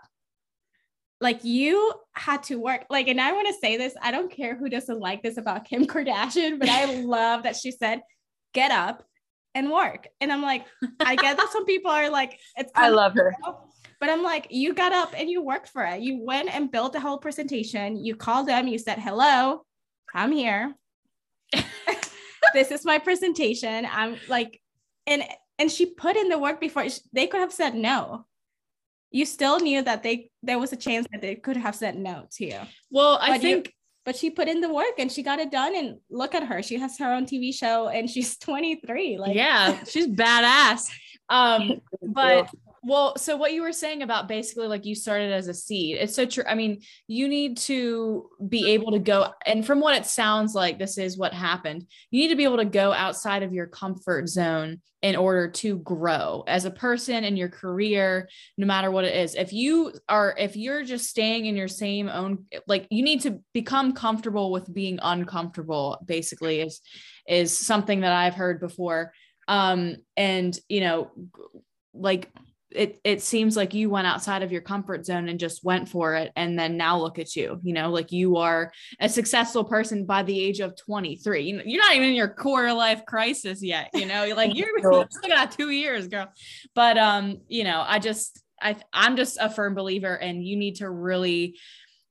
Like 1.22 1.44
you 1.46 1.94
had 2.14 2.44
to 2.44 2.60
work 2.60 2.86
like 2.90 3.08
and 3.08 3.22
i 3.22 3.32
want 3.32 3.48
to 3.48 3.54
say 3.54 3.78
this 3.78 3.94
i 4.02 4.12
don't 4.12 4.32
care 4.32 4.56
who 4.58 4.68
doesn't 4.68 5.00
like 5.00 5.24
this 5.24 5.38
about 5.38 5.64
kim 5.66 5.86
kardashian 5.88 6.60
but 6.60 6.68
i 6.68 6.86
love 7.02 7.44
that 7.44 7.56
she 7.56 7.72
said 7.72 8.02
get 8.54 8.72
up 8.72 9.04
and 9.54 9.72
work. 9.72 10.08
And 10.20 10.32
i'm 10.34 10.42
like 10.42 10.66
i 11.00 11.16
get 11.16 11.38
that 11.38 11.52
some 11.52 11.66
people 11.66 11.90
are 11.92 12.10
like 12.10 12.38
it's 12.58 12.72
I 12.76 12.90
love 12.90 13.14
her. 13.16 13.34
but 14.02 14.10
i'm 14.10 14.24
like 14.24 14.48
you 14.50 14.74
got 14.74 14.92
up 14.92 15.14
and 15.16 15.30
you 15.30 15.42
worked 15.42 15.70
for 15.70 15.84
it. 15.86 16.02
You 16.02 16.22
went 16.22 16.54
and 16.54 16.70
built 16.72 16.92
the 16.92 17.00
whole 17.00 17.18
presentation. 17.20 18.04
You 18.04 18.16
called 18.18 18.48
them. 18.48 18.68
You 18.68 18.78
said 18.78 19.00
hello 19.00 19.64
i'm 20.14 20.32
here 20.32 20.74
this 22.56 22.72
is 22.72 22.84
my 22.86 22.98
presentation. 22.98 23.86
I'm 23.92 24.18
like 24.28 24.60
and 25.06 25.24
and 25.60 25.72
she 25.72 25.86
put 25.86 26.16
in 26.16 26.30
the 26.30 26.40
work 26.40 26.60
before. 26.60 26.86
They 27.14 27.28
could 27.28 27.42
have 27.42 27.54
said 27.54 27.76
no. 27.76 28.26
You 29.12 29.26
still 29.26 29.60
knew 29.60 29.82
that 29.84 30.02
they 30.04 30.32
there 30.42 30.58
was 30.60 30.74
a 30.74 30.78
chance 30.78 31.06
that 31.12 31.22
they 31.22 31.36
could 31.36 31.58
have 31.58 31.76
said 31.76 31.96
no 31.98 32.26
to 32.38 32.46
you. 32.46 32.60
Well, 32.90 33.20
I 33.22 33.30
But 33.30 33.44
you- 33.44 33.50
think 33.50 33.74
but 34.06 34.16
she 34.16 34.30
put 34.30 34.48
in 34.48 34.62
the 34.62 34.72
work 34.72 35.00
and 35.00 35.12
she 35.12 35.24
got 35.24 35.40
it 35.40 35.50
done 35.52 35.76
and 35.76 35.98
look 36.12 36.36
at 36.36 36.44
her. 36.44 36.62
She 36.62 36.78
has 36.78 36.98
her 37.00 37.12
own 37.12 37.26
tv 37.26 37.54
show 37.54 37.88
and 37.90 38.10
she's 38.10 38.38
23 38.48 39.18
like 39.18 39.36
yeah, 39.36 39.84
she's 39.86 40.08
badass. 40.08 40.90
Um, 41.28 41.82
but 42.04 42.50
Well, 42.88 43.18
so 43.18 43.36
what 43.36 43.54
you 43.54 43.64
were 43.64 43.72
saying 43.72 44.04
about 44.04 44.28
basically 44.28 44.68
like 44.68 44.86
you 44.86 44.94
started 44.94 45.32
as 45.32 45.48
a 45.48 45.56
seed, 45.56 45.98
it's 46.00 46.14
so 46.14 46.24
true. 46.24 46.44
I 46.48 46.54
mean, 46.54 46.82
you 47.08 47.28
need 47.28 47.58
to 47.58 48.30
be 48.48 48.74
able 48.74 48.92
to 48.92 49.00
go, 49.00 49.34
and 49.44 49.66
from 49.66 49.80
what 49.80 49.98
it 49.98 50.06
sounds 50.06 50.54
like, 50.54 50.78
this 50.78 51.00
is 51.00 51.18
what 51.18 51.34
happened. 51.34 51.88
You 52.12 52.22
need 52.22 52.28
to 52.28 52.36
be 52.36 52.44
able 52.44 52.58
to 52.58 52.66
go 52.66 52.94
outside 52.94 53.42
of 53.42 53.54
your 53.54 53.66
comfort 53.66 54.30
zone 54.30 54.82
in 55.02 55.16
order 55.16 55.48
to 55.48 55.80
grow 55.80 56.44
as 56.46 56.66
a 56.66 56.72
person 56.72 57.24
in 57.24 57.36
your 57.36 57.50
career, 57.50 58.30
no 58.56 58.68
matter 58.68 58.92
what 58.92 59.04
it 59.04 59.16
is. 59.16 59.34
If 59.34 59.52
you 59.52 59.92
are, 60.08 60.36
if 60.38 60.56
you're 60.56 60.84
just 60.84 61.10
staying 61.10 61.48
in 61.48 61.56
your 61.56 61.68
same 61.68 62.08
own, 62.08 62.46
like 62.68 62.86
you 62.92 63.02
need 63.02 63.22
to 63.22 63.40
become 63.52 63.94
comfortable 63.94 64.52
with 64.52 64.72
being 64.72 65.00
uncomfortable, 65.02 65.98
basically, 66.06 66.62
is 66.62 66.82
is 67.28 67.58
something 67.58 68.02
that 68.02 68.14
I've 68.14 68.36
heard 68.36 68.60
before. 68.60 69.12
Um, 69.48 69.96
and 70.16 70.56
you 70.70 70.82
know, 70.82 71.10
like 71.96 72.32
it 72.76 73.00
it 73.04 73.22
seems 73.22 73.56
like 73.56 73.74
you 73.74 73.90
went 73.90 74.08
outside 74.08 74.44
of 74.44 74.52
your 74.52 74.62
comfort 74.62 75.06
zone 75.06 75.28
and 75.28 75.40
just 75.40 75.64
went 75.64 75.88
for 75.90 76.16
it 76.16 76.32
and 76.36 76.58
then 76.58 76.78
now 76.78 76.98
look 76.98 77.18
at 77.20 77.36
you 77.36 77.60
you 77.64 77.74
know 77.74 77.90
like 77.90 78.12
you 78.12 78.38
are 78.38 78.72
a 79.00 79.10
successful 79.10 79.64
person 79.64 80.06
by 80.06 80.24
the 80.24 80.40
age 80.40 80.60
of 80.60 80.76
23 80.76 81.42
you 81.42 81.58
know, 81.58 81.64
you're 81.66 81.82
not 81.82 81.96
even 81.96 82.10
in 82.10 82.16
your 82.16 82.28
quarter 82.28 82.74
life 82.74 83.06
crisis 83.06 83.64
yet 83.64 83.90
you 83.94 84.06
know 84.06 84.28
like 84.36 84.56
you're, 84.56 84.68
you 84.78 85.06
still 85.10 85.30
got 85.30 85.52
two 85.52 85.70
years 85.70 86.08
girl. 86.08 86.28
But 86.74 86.98
um 86.98 87.42
you 87.48 87.64
know 87.64 87.84
i 87.88 88.00
just 88.00 88.42
i 88.62 88.76
i'm 88.94 89.16
just 89.16 89.38
a 89.40 89.50
firm 89.50 89.76
believer 89.76 90.16
and 90.16 90.46
you 90.46 90.56
need 90.56 90.76
to 90.76 90.90
really 90.90 91.58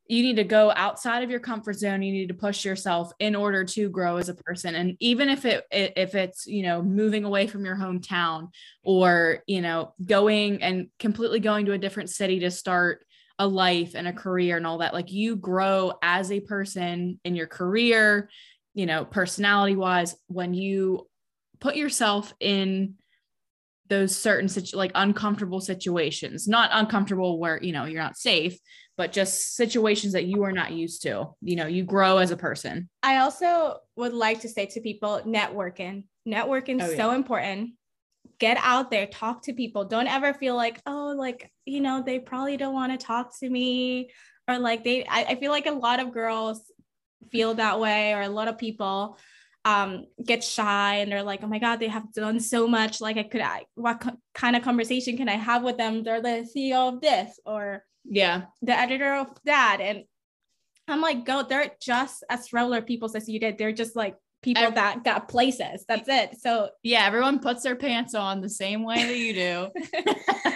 you 0.06 0.22
need 0.22 0.36
to 0.36 0.44
go 0.44 0.70
outside 0.76 1.22
of 1.22 1.30
your 1.30 1.40
comfort 1.40 1.74
zone 1.74 2.02
you 2.02 2.12
need 2.12 2.28
to 2.28 2.34
push 2.34 2.64
yourself 2.64 3.10
in 3.20 3.34
order 3.34 3.64
to 3.64 3.88
grow 3.88 4.18
as 4.18 4.28
a 4.28 4.34
person. 4.34 4.74
And 4.74 4.96
even 5.00 5.28
if 5.28 5.44
it 5.44 5.64
if 5.70 6.14
it's 6.14 6.46
you 6.46 6.62
know 6.62 6.82
moving 6.82 7.24
away 7.24 7.46
from 7.46 7.64
your 7.64 7.76
hometown 7.76 8.48
or 8.82 9.42
you 9.46 9.62
know 9.62 9.94
going 10.04 10.62
and 10.62 10.88
completely 10.98 11.40
going 11.40 11.66
to 11.66 11.72
a 11.72 11.78
different 11.78 12.10
city 12.10 12.40
to 12.40 12.50
start 12.50 13.04
a 13.38 13.46
life 13.46 13.94
and 13.94 14.06
a 14.06 14.12
career 14.12 14.56
and 14.56 14.66
all 14.66 14.78
that 14.78 14.94
like 14.94 15.10
you 15.10 15.36
grow 15.36 15.92
as 16.02 16.30
a 16.30 16.40
person 16.40 17.18
in 17.24 17.34
your 17.34 17.48
career 17.48 18.28
you 18.74 18.86
know 18.86 19.04
personality 19.04 19.74
wise 19.74 20.14
when 20.28 20.54
you 20.54 21.08
put 21.58 21.74
yourself 21.74 22.32
in 22.38 22.94
those 23.88 24.16
certain 24.16 24.48
situ- 24.48 24.76
like 24.76 24.92
uncomfortable 24.94 25.60
situations 25.60 26.46
not 26.46 26.70
uncomfortable 26.72 27.40
where 27.40 27.60
you 27.60 27.72
know 27.72 27.86
you're 27.86 28.02
not 28.02 28.16
safe 28.16 28.56
but 28.96 29.12
just 29.12 29.56
situations 29.56 30.12
that 30.12 30.24
you 30.24 30.44
are 30.44 30.52
not 30.52 30.72
used 30.72 31.02
to. 31.02 31.28
You 31.40 31.56
know, 31.56 31.66
you 31.66 31.84
grow 31.84 32.18
as 32.18 32.30
a 32.30 32.36
person. 32.36 32.88
I 33.02 33.18
also 33.18 33.78
would 33.96 34.12
like 34.12 34.40
to 34.40 34.48
say 34.48 34.66
to 34.66 34.80
people 34.80 35.22
networking. 35.26 36.04
Networking 36.26 36.80
is 36.80 36.88
oh, 36.88 36.90
yeah. 36.92 36.96
so 36.96 37.10
important. 37.10 37.72
Get 38.38 38.56
out 38.60 38.90
there, 38.90 39.06
talk 39.06 39.42
to 39.44 39.52
people. 39.52 39.84
Don't 39.84 40.06
ever 40.06 40.32
feel 40.34 40.54
like, 40.54 40.80
oh, 40.86 41.14
like, 41.16 41.50
you 41.64 41.80
know, 41.80 42.02
they 42.04 42.18
probably 42.18 42.56
don't 42.56 42.74
want 42.74 42.98
to 42.98 43.04
talk 43.04 43.38
to 43.40 43.48
me. 43.48 44.10
Or 44.48 44.58
like 44.58 44.84
they, 44.84 45.04
I, 45.04 45.24
I 45.30 45.34
feel 45.36 45.50
like 45.50 45.66
a 45.66 45.72
lot 45.72 46.00
of 46.00 46.12
girls 46.12 46.60
feel 47.30 47.54
that 47.54 47.80
way, 47.80 48.12
or 48.12 48.22
a 48.22 48.28
lot 48.28 48.48
of 48.48 48.58
people 48.58 49.18
um, 49.64 50.04
get 50.22 50.44
shy 50.44 50.96
and 50.96 51.10
they're 51.10 51.22
like, 51.22 51.42
oh 51.42 51.46
my 51.46 51.58
God, 51.58 51.76
they 51.76 51.88
have 51.88 52.12
done 52.12 52.38
so 52.38 52.68
much. 52.68 53.00
Like, 53.00 53.16
I 53.16 53.22
could, 53.22 53.40
I, 53.40 53.64
what 53.74 54.00
co- 54.00 54.18
kind 54.34 54.56
of 54.56 54.62
conversation 54.62 55.16
can 55.16 55.28
I 55.28 55.36
have 55.36 55.62
with 55.62 55.78
them? 55.78 56.04
They're 56.04 56.20
the 56.20 56.46
CEO 56.54 56.94
of 56.94 57.00
this, 57.00 57.40
or 57.46 57.82
yeah 58.04 58.42
the 58.62 58.78
editor 58.78 59.14
of 59.14 59.28
that. 59.44 59.78
And 59.80 60.04
i'm 60.88 61.00
like 61.00 61.24
go 61.24 61.42
they're 61.42 61.70
just 61.80 62.24
as 62.28 62.52
regular 62.52 62.82
people 62.82 63.10
as 63.14 63.28
you 63.28 63.40
did. 63.40 63.58
They're 63.58 63.72
just 63.72 63.96
like 63.96 64.16
people 64.42 64.62
Every- 64.64 64.74
that 64.74 65.04
got 65.04 65.28
places. 65.28 65.84
That's 65.88 66.08
it. 66.08 66.36
So 66.40 66.68
yeah 66.82 67.06
everyone 67.06 67.38
puts 67.38 67.62
their 67.62 67.76
pants 67.76 68.14
on 68.14 68.40
the 68.40 68.48
same 68.50 68.84
way 68.84 68.96
that 68.96 69.18
you 69.18 69.34
do. 69.34 69.68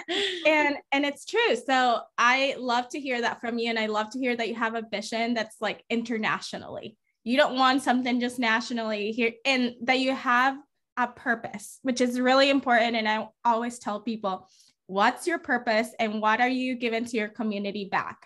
And 0.47 0.77
and 0.93 1.05
it's 1.05 1.27
true. 1.27 1.57
So 1.57 2.01
i 2.17 2.55
love 2.59 2.89
to 2.91 3.01
hear 3.01 3.21
that 3.21 3.41
from 3.41 3.59
you 3.59 3.69
and 3.69 3.79
i 3.79 3.87
love 3.87 4.09
to 4.11 4.19
hear 4.19 4.35
that 4.37 4.49
you 4.49 4.55
have 4.55 4.75
a 4.75 4.85
vision 4.91 5.35
that's 5.35 5.57
like 5.61 5.85
internationally. 5.91 6.97
You 7.25 7.37
don't 7.37 7.57
want 7.57 7.83
something 7.83 8.21
just 8.21 8.39
nationally 8.39 9.13
here 9.13 9.33
and 9.45 9.75
that 9.83 9.99
you 9.99 10.15
have 10.15 10.57
a 10.97 11.07
purpose 11.07 11.79
which 11.83 12.01
is 12.01 12.19
really 12.19 12.51
important 12.51 12.97
and 12.97 13.09
i 13.09 13.29
always 13.45 13.79
tell 13.79 14.01
people 14.01 14.49
What's 14.89 15.27
your 15.27 15.39
purpose 15.39 15.91
and 16.01 16.23
what 16.23 16.41
are 16.41 16.49
you 16.49 16.75
giving 16.75 17.05
to 17.05 17.17
your 17.19 17.29
community 17.29 17.85
back? 17.85 18.17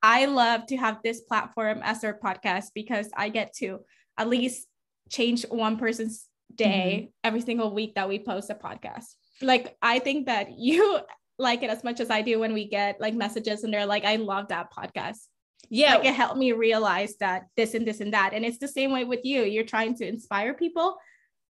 I 0.00 0.26
love 0.26 0.66
to 0.66 0.76
have 0.76 0.98
this 1.02 1.22
platform 1.22 1.80
as 1.82 2.04
our 2.04 2.16
podcast 2.16 2.66
because 2.72 3.08
I 3.16 3.30
get 3.30 3.52
to 3.56 3.80
at 4.16 4.28
least 4.28 4.68
change 5.10 5.44
one 5.48 5.76
person's 5.76 6.28
day 6.54 7.00
mm-hmm. 7.00 7.10
every 7.24 7.40
single 7.40 7.74
week 7.74 7.96
that 7.96 8.08
we 8.08 8.20
post 8.20 8.48
a 8.48 8.54
podcast. 8.54 9.06
Like, 9.42 9.76
I 9.82 9.98
think 9.98 10.26
that 10.26 10.52
you 10.56 11.00
like 11.36 11.64
it 11.64 11.70
as 11.70 11.82
much 11.82 11.98
as 11.98 12.10
I 12.10 12.22
do 12.22 12.38
when 12.38 12.54
we 12.54 12.68
get 12.68 13.00
like 13.00 13.14
messages 13.14 13.64
and 13.64 13.74
they're 13.74 13.84
like, 13.84 14.04
I 14.04 14.16
love 14.16 14.48
that 14.48 14.72
podcast. 14.72 15.18
Yeah. 15.68 15.96
Like, 15.96 16.06
it 16.06 16.14
helped 16.14 16.38
me 16.38 16.52
realize 16.52 17.16
that 17.16 17.46
this 17.56 17.74
and 17.74 17.84
this 17.84 17.98
and 18.00 18.12
that. 18.14 18.34
And 18.34 18.44
it's 18.44 18.58
the 18.58 18.68
same 18.68 18.92
way 18.92 19.02
with 19.02 19.24
you. 19.24 19.42
You're 19.42 19.64
trying 19.64 19.96
to 19.96 20.06
inspire 20.06 20.54
people, 20.54 20.96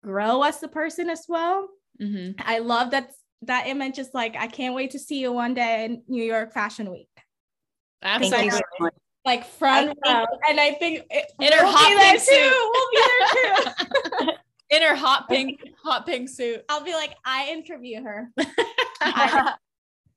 grow 0.03 0.43
as 0.43 0.61
a 0.65 0.69
person 0.69 1.11
as 1.11 1.27
well. 1.29 1.69
Mm-hmm. 2.01 2.41
I 2.45 2.59
love 2.59 2.91
that 2.91 3.13
that 3.43 3.67
image 3.67 3.99
is 3.99 4.11
like, 4.15 4.37
I 4.37 4.47
can't 4.47 4.75
wait 4.75 4.93
to 4.93 4.99
see 4.99 5.19
you 5.19 5.33
one 5.33 5.55
day 5.55 5.85
in 5.85 6.03
New 6.09 6.25
York 6.25 6.53
Fashion 6.53 6.91
Week. 6.91 7.09
Absolutely. 8.03 8.61
Like 9.25 9.47
front 9.47 9.97
row. 10.05 10.25
And 10.49 10.59
I 10.59 10.73
think 10.73 11.05
it, 11.11 11.31
in 11.41 11.53
her 11.53 11.65
we'll 11.65 11.73
hot 11.73 12.01
pink 12.01 12.21
suit. 12.21 12.53
We'll 12.73 12.91
be 12.91 12.99
there 13.33 14.27
too. 14.27 14.33
in 14.71 14.83
her 14.83 14.97
hot 14.97 15.29
pink, 15.29 15.61
hot 15.83 16.07
pink 16.07 16.29
suit. 16.29 16.65
I'll 16.69 16.83
be 16.83 16.93
like, 16.93 17.15
I 17.25 17.51
interview 17.51 18.03
her. 18.03 18.31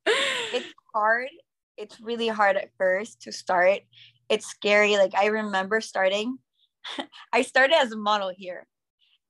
it's 0.05 0.73
hard. 0.93 1.29
It's 1.77 1.99
really 1.99 2.27
hard 2.27 2.57
at 2.57 2.69
first 2.77 3.23
to 3.23 3.31
start. 3.31 3.81
It's 4.29 4.47
scary. 4.47 4.97
Like 4.97 5.13
I 5.15 5.27
remember 5.27 5.81
starting, 5.81 6.37
I 7.33 7.41
started 7.43 7.75
as 7.75 7.91
a 7.91 7.97
model 7.97 8.31
here 8.35 8.65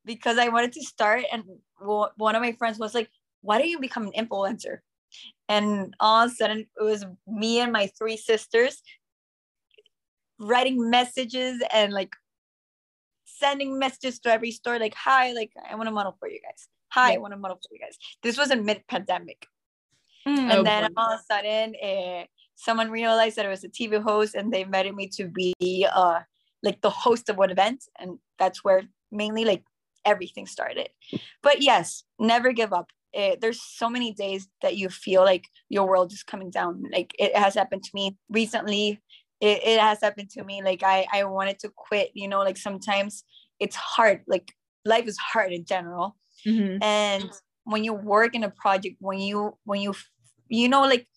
because 0.06 0.38
I 0.38 0.50
wanted 0.50 0.74
to 0.74 0.84
start 0.84 1.24
and 1.32 1.44
one 1.80 2.36
of 2.36 2.42
my 2.42 2.54
friends 2.54 2.80
was 2.80 2.94
like, 2.94 3.10
why 3.46 3.60
don't 3.60 3.70
you 3.70 3.80
become 3.80 4.08
an 4.08 4.28
influencer? 4.28 4.80
And 5.48 5.96
all 6.00 6.26
of 6.26 6.32
a 6.32 6.36
sudden, 6.36 6.60
it 6.60 6.84
was 6.84 7.06
me 7.28 7.60
and 7.60 7.72
my 7.72 7.88
three 7.98 8.18
sisters 8.18 8.82
writing 10.40 10.90
messages 10.90 11.62
and 11.72 11.94
like 11.94 12.14
sending 13.26 13.78
messages 13.78 14.20
to 14.20 14.30
every 14.32 14.52
store, 14.52 14.80
like, 14.80 14.96
hi, 14.96 15.32
like, 15.34 15.52
I 15.70 15.76
want 15.76 15.88
to 15.88 15.94
model 15.94 16.16
for 16.20 16.28
you 16.28 16.40
guys. 16.42 16.68
Hi, 16.90 17.12
yeah. 17.12 17.16
I 17.16 17.18
want 17.20 17.34
to 17.34 17.38
model 17.38 17.58
for 17.58 17.74
you 17.74 17.80
guys. 17.80 17.98
This 18.24 18.38
was 18.38 18.52
in 18.52 18.66
mid 18.66 18.84
pandemic. 18.88 19.46
Mm, 20.28 20.38
and 20.38 20.52
oh, 20.54 20.64
then 20.64 20.84
boy. 20.84 21.02
all 21.02 21.14
of 21.14 21.20
a 21.20 21.24
sudden, 21.24 21.76
uh, 21.84 22.26
someone 22.56 22.90
realized 22.90 23.36
that 23.36 23.46
it 23.46 23.50
was 23.50 23.64
a 23.64 23.70
TV 23.70 24.02
host 24.02 24.34
and 24.34 24.52
they 24.52 24.62
invited 24.62 24.96
me 24.96 25.08
to 25.10 25.28
be 25.28 25.88
uh, 25.94 26.22
like 26.64 26.82
the 26.82 26.90
host 26.90 27.30
of 27.30 27.38
one 27.38 27.52
event. 27.52 27.84
And 28.00 28.18
that's 28.40 28.64
where 28.64 28.84
mainly 29.12 29.46
like 29.46 29.64
everything 30.04 30.48
started. 30.48 30.90
But 31.44 31.62
yes, 31.62 32.04
never 32.18 32.54
give 32.54 32.74
up 32.74 32.92
it, 33.16 33.42
there's 33.42 33.62
so 33.62 33.90
many 33.90 34.14
days 34.14 34.48
that 34.62 34.76
you 34.76 34.90
feel 34.90 35.24
like 35.24 35.46
your 35.70 35.88
world 35.88 36.12
is 36.12 36.22
coming 36.22 36.52
down. 36.52 36.84
Like 36.92 37.16
it 37.18 37.36
has 37.36 37.56
happened 37.56 37.84
to 37.84 37.92
me 37.94 38.18
recently. 38.30 39.02
It, 39.40 39.62
it 39.64 39.80
has 39.80 40.02
happened 40.02 40.30
to 40.32 40.44
me. 40.44 40.62
Like 40.62 40.84
i 40.84 41.08
i 41.12 41.24
wanted 41.24 41.60
to 41.60 41.70
quit 41.76 42.12
you 42.14 42.28
know 42.28 42.40
like 42.40 42.58
sometimes 42.58 43.24
it's 43.60 43.76
hard. 43.76 44.22
Like 44.28 44.52
life 44.84 45.08
is 45.08 45.18
hard 45.18 45.52
in 45.54 45.66
general. 45.66 46.18
Mm-hmm. 46.46 46.84
and 46.84 47.32
when 47.64 47.84
you 47.84 47.94
work 47.94 48.36
in 48.36 48.44
a 48.44 48.52
project 48.52 48.98
when 49.00 49.18
you 49.18 49.58
when 49.64 49.82
you 49.82 49.96
you 50.48 50.70
know 50.70 50.82
like 50.82 51.08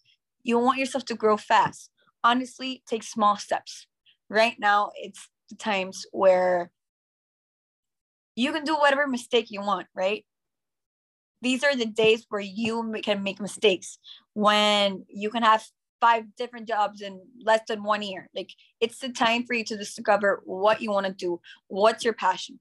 you 0.43 0.59
want 0.59 0.79
yourself 0.79 1.05
to 1.07 1.15
grow 1.15 1.37
fast 1.37 1.91
honestly 2.25 2.83
take 2.87 3.03
small 3.03 3.37
steps. 3.37 3.87
Right 4.31 4.57
now 4.59 4.93
it's 4.97 5.29
the 5.51 5.57
times 5.57 6.07
where 6.13 6.71
you 8.37 8.53
can 8.53 8.65
do 8.65 8.77
whatever 8.77 9.07
mistake 9.07 9.47
you 9.51 9.61
want 9.61 9.89
right 9.95 10.25
these 11.40 11.62
are 11.64 11.77
the 11.77 11.87
days 11.87 12.27
where 12.29 12.40
you 12.40 12.94
can 13.03 13.22
make 13.22 13.40
mistakes. 13.40 13.98
When 14.35 15.05
you 15.09 15.31
can 15.31 15.42
have 15.42 15.64
five 16.01 16.24
different 16.37 16.68
jobs 16.68 17.01
in 17.01 17.20
less 17.42 17.62
than 17.66 17.83
one 17.83 18.03
year. 18.03 18.29
Like 18.35 18.53
it's 18.81 19.01
the 19.01 19.09
time 19.09 19.44
for 19.44 19.55
you 19.55 19.64
to 19.64 19.77
discover 19.77 20.42
what 20.44 20.81
you 20.81 20.92
want 20.92 21.07
to 21.07 21.12
do. 21.12 21.40
What's 21.66 22.05
your 22.05 22.14
passion? 22.14 22.61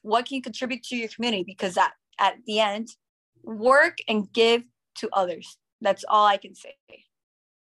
What 0.00 0.26
can 0.26 0.36
you 0.36 0.42
contribute 0.42 0.82
to 0.84 0.96
your 0.96 1.08
community? 1.08 1.44
Because 1.44 1.76
at, 1.76 1.92
at 2.18 2.36
the 2.46 2.60
end 2.60 2.88
work 3.42 3.98
and 4.08 4.32
give 4.32 4.62
to 4.96 5.10
others. 5.12 5.58
That's 5.80 6.04
all 6.08 6.26
i 6.26 6.36
can 6.36 6.54
say. 6.54 6.74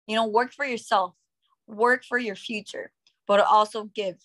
You 0.07 0.15
know 0.15 0.27
work 0.27 0.53
for 0.53 0.65
yourself. 0.65 1.15
Work 1.67 2.05
for 2.05 2.19
your 2.19 2.37
future 2.37 2.93
but 3.27 3.41
also 3.41 3.85
give. 3.95 4.17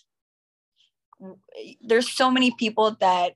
There's 1.82 2.10
so 2.10 2.32
many 2.32 2.52
people 2.52 2.96
that 3.00 3.34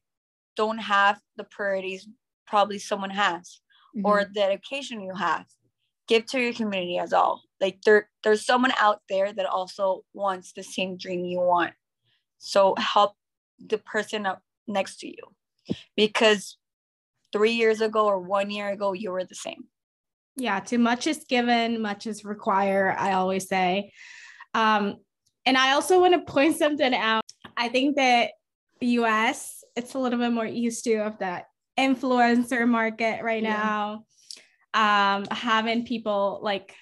don't 0.55 0.77
have 0.77 1.19
the 1.36 1.43
priorities 1.43 2.07
probably 2.47 2.79
someone 2.79 3.10
has 3.10 3.62
mm-hmm. 3.95 4.06
or 4.06 4.25
the 4.34 4.41
education 4.41 5.01
you 5.01 5.13
have 5.15 5.45
give 6.08 6.25
to 6.25 6.39
your 6.39 6.53
community 6.53 6.97
as 6.97 7.13
all 7.13 7.41
like 7.62 7.79
there 7.86 8.10
there's 8.23 8.45
someone 8.45 8.73
out 8.79 9.01
there 9.10 9.32
that 9.32 9.45
also 9.45 10.03
wants 10.13 10.51
the 10.53 10.63
same 10.63 10.97
dream 10.97 11.25
you 11.25 11.39
want 11.39 11.73
so 12.38 12.75
help 12.77 13.13
the 13.67 13.77
person 13.77 14.25
up 14.25 14.41
next 14.67 14.97
to 14.97 15.08
you 15.08 15.75
because 15.95 16.58
three 17.32 17.53
years 17.53 17.82
ago 17.82 18.06
or 18.06 18.19
one 18.19 18.49
year 18.49 18.69
ago 18.69 18.93
you 18.93 19.12
were 19.12 19.23
the 19.23 19.36
same 19.36 19.63
Yeah, 20.36 20.60
too 20.60 20.79
much 20.79 21.06
is 21.08 21.25
given, 21.29 21.82
much 21.82 22.08
is 22.08 22.25
required, 22.25 22.95
I 22.97 23.13
always 23.13 23.47
say. 23.47 23.91
Um, 24.53 24.97
and 25.45 25.58
I 25.58 25.73
also 25.73 25.99
want 25.99 26.13
to 26.13 26.32
point 26.32 26.58
something 26.58 26.93
out. 26.93 27.23
I 27.56 27.69
think 27.69 27.97
that 27.97 28.32
the 28.79 28.88
US, 28.99 29.63
it's 29.75 29.93
a 29.93 29.99
little 29.99 30.19
bit 30.19 30.32
more 30.32 30.45
used 30.45 30.84
to 30.86 30.95
of 30.95 31.19
that 31.19 31.45
influencer 31.77 32.67
market 32.67 33.23
right 33.23 33.43
yeah. 33.43 33.53
now. 33.53 34.05
Um, 34.75 35.25
having 35.29 35.86
people 35.86 36.39
like 36.41 36.75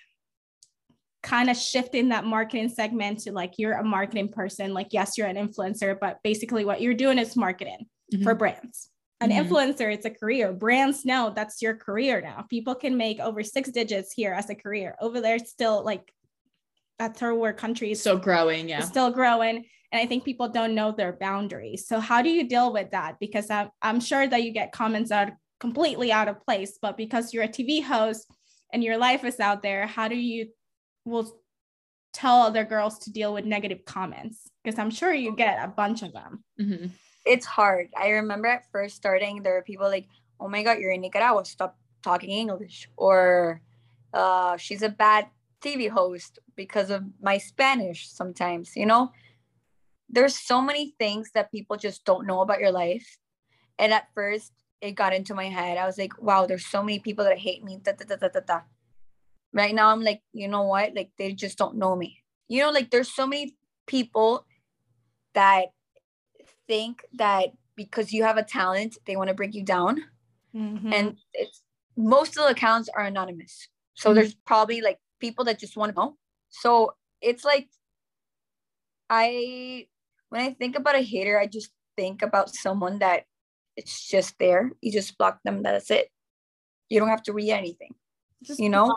kind 1.23 1.49
of 1.49 1.57
shifting 1.57 2.09
that 2.09 2.25
marketing 2.25 2.69
segment 2.69 3.19
to 3.19 3.31
like 3.31 3.53
you're 3.57 3.73
a 3.73 3.83
marketing 3.83 4.29
person, 4.29 4.73
like 4.73 4.87
yes, 4.91 5.17
you're 5.17 5.27
an 5.27 5.35
influencer, 5.35 5.97
but 5.99 6.19
basically 6.23 6.65
what 6.65 6.81
you're 6.81 6.93
doing 6.93 7.19
is 7.19 7.35
marketing 7.35 7.85
mm-hmm. 8.13 8.23
for 8.23 8.33
brands. 8.33 8.89
An 9.19 9.29
mm-hmm. 9.29 9.53
influencer, 9.53 9.93
it's 9.93 10.05
a 10.05 10.09
career. 10.09 10.51
Brands 10.51 11.05
know 11.05 11.31
that's 11.35 11.61
your 11.61 11.75
career 11.75 12.21
now. 12.21 12.45
People 12.49 12.73
can 12.73 12.97
make 12.97 13.19
over 13.19 13.43
six 13.43 13.69
digits 13.69 14.13
here 14.13 14.33
as 14.33 14.49
a 14.49 14.55
career. 14.55 14.95
Over 14.99 15.21
there, 15.21 15.37
still 15.37 15.83
like 15.83 16.11
a 16.97 17.13
third 17.13 17.35
world 17.35 17.57
country. 17.57 17.93
Still 17.93 18.17
growing, 18.17 18.67
yeah. 18.67 18.79
Still 18.79 19.11
growing. 19.11 19.65
And 19.91 20.01
I 20.01 20.05
think 20.05 20.23
people 20.23 20.47
don't 20.47 20.75
know 20.75 20.91
their 20.91 21.13
boundaries. 21.13 21.85
So 21.85 21.99
how 21.99 22.21
do 22.21 22.29
you 22.29 22.47
deal 22.47 22.71
with 22.71 22.91
that? 22.91 23.19
Because 23.19 23.49
I'm, 23.49 23.69
I'm 23.81 23.99
sure 23.99 24.27
that 24.27 24.43
you 24.43 24.51
get 24.51 24.71
comments 24.71 25.09
that 25.09 25.29
are 25.29 25.37
completely 25.59 26.11
out 26.11 26.27
of 26.27 26.43
place, 26.45 26.77
but 26.81 26.97
because 26.97 27.33
you're 27.33 27.43
a 27.43 27.49
TV 27.49 27.83
host 27.83 28.27
and 28.71 28.83
your 28.83 28.97
life 28.97 29.25
is 29.25 29.39
out 29.39 29.61
there, 29.61 29.85
how 29.85 30.07
do 30.07 30.15
you 30.15 30.47
will 31.05 31.41
tell 32.13 32.41
other 32.41 32.63
girls 32.63 32.99
to 32.99 33.11
deal 33.11 33.33
with 33.33 33.45
negative 33.45 33.83
comments? 33.85 34.49
Because 34.63 34.79
I'm 34.79 34.91
sure 34.91 35.13
you 35.13 35.35
get 35.35 35.63
a 35.63 35.67
bunch 35.67 36.03
of 36.03 36.13
them. 36.13 36.43
Mm-hmm. 36.59 36.87
It's 37.25 37.45
hard. 37.45 37.89
I 37.97 38.09
remember 38.09 38.47
at 38.47 38.71
first 38.71 38.95
starting, 38.95 39.43
there 39.43 39.53
were 39.53 39.61
people 39.61 39.87
like, 39.87 40.07
oh 40.39 40.47
my 40.47 40.63
God, 40.63 40.79
you're 40.79 40.91
in 40.91 41.01
Nicaragua, 41.01 41.45
stop 41.45 41.77
talking 42.01 42.29
English. 42.31 42.89
Or 42.97 43.61
uh, 44.13 44.57
she's 44.57 44.81
a 44.81 44.89
bad 44.89 45.27
TV 45.61 45.89
host 45.89 46.39
because 46.55 46.89
of 46.89 47.03
my 47.21 47.37
Spanish 47.37 48.09
sometimes, 48.09 48.75
you 48.75 48.85
know? 48.85 49.11
There's 50.11 50.37
so 50.37 50.61
many 50.61 50.93
things 50.99 51.31
that 51.33 51.51
people 51.51 51.77
just 51.77 52.05
don't 52.05 52.27
know 52.27 52.41
about 52.41 52.59
your 52.59 52.71
life. 52.71 53.17
And 53.79 53.93
at 53.93 54.07
first, 54.13 54.51
it 54.81 54.91
got 54.91 55.13
into 55.13 55.33
my 55.33 55.45
head. 55.45 55.77
I 55.77 55.85
was 55.85 55.97
like, 55.97 56.21
wow, 56.21 56.45
there's 56.45 56.65
so 56.65 56.83
many 56.83 56.99
people 56.99 57.23
that 57.25 57.37
hate 57.37 57.63
me. 57.63 57.79
Da, 57.81 57.93
da, 57.93 58.15
da, 58.15 58.27
da, 58.27 58.39
da. 58.39 58.61
Right 59.53 59.73
now, 59.73 59.89
I'm 59.89 60.01
like, 60.01 60.21
you 60.33 60.47
know 60.47 60.63
what? 60.63 60.93
Like, 60.95 61.11
they 61.17 61.33
just 61.33 61.57
don't 61.57 61.77
know 61.77 61.95
me. 61.95 62.23
You 62.47 62.61
know, 62.61 62.71
like, 62.71 62.91
there's 62.91 63.13
so 63.13 63.25
many 63.25 63.55
people 63.87 64.45
that 65.33 65.67
think 66.67 67.03
that 67.13 67.49
because 67.75 68.11
you 68.11 68.23
have 68.23 68.37
a 68.37 68.43
talent, 68.43 68.97
they 69.05 69.15
want 69.15 69.29
to 69.29 69.33
bring 69.33 69.53
you 69.53 69.63
down. 69.63 70.03
Mm-hmm. 70.55 70.93
And 70.93 71.17
it's 71.33 71.61
most 71.97 72.37
of 72.37 72.43
the 72.43 72.51
accounts 72.51 72.89
are 72.95 73.03
anonymous. 73.03 73.67
So 73.93 74.09
mm-hmm. 74.09 74.15
there's 74.15 74.33
probably 74.33 74.81
like 74.81 74.99
people 75.19 75.45
that 75.45 75.59
just 75.59 75.77
want 75.77 75.93
to 75.93 75.99
know. 75.99 76.17
So 76.49 76.95
it's 77.21 77.45
like 77.45 77.69
I 79.09 79.87
when 80.31 80.41
I 80.41 80.53
think 80.53 80.77
about 80.77 80.95
a 80.95 81.01
hater, 81.01 81.37
I 81.37 81.45
just 81.45 81.71
think 81.97 82.21
about 82.21 82.55
someone 82.55 82.99
that 82.99 83.25
it's 83.75 84.07
just 84.07 84.39
there. 84.39 84.71
You 84.81 84.91
just 84.91 85.17
block 85.17 85.39
them. 85.43 85.61
That's 85.61 85.91
it. 85.91 86.07
You 86.89 86.99
don't 86.99 87.09
have 87.09 87.23
to 87.23 87.33
read 87.33 87.51
anything. 87.51 87.93
Just 88.41 88.59
you 88.59 88.69
know. 88.69 88.95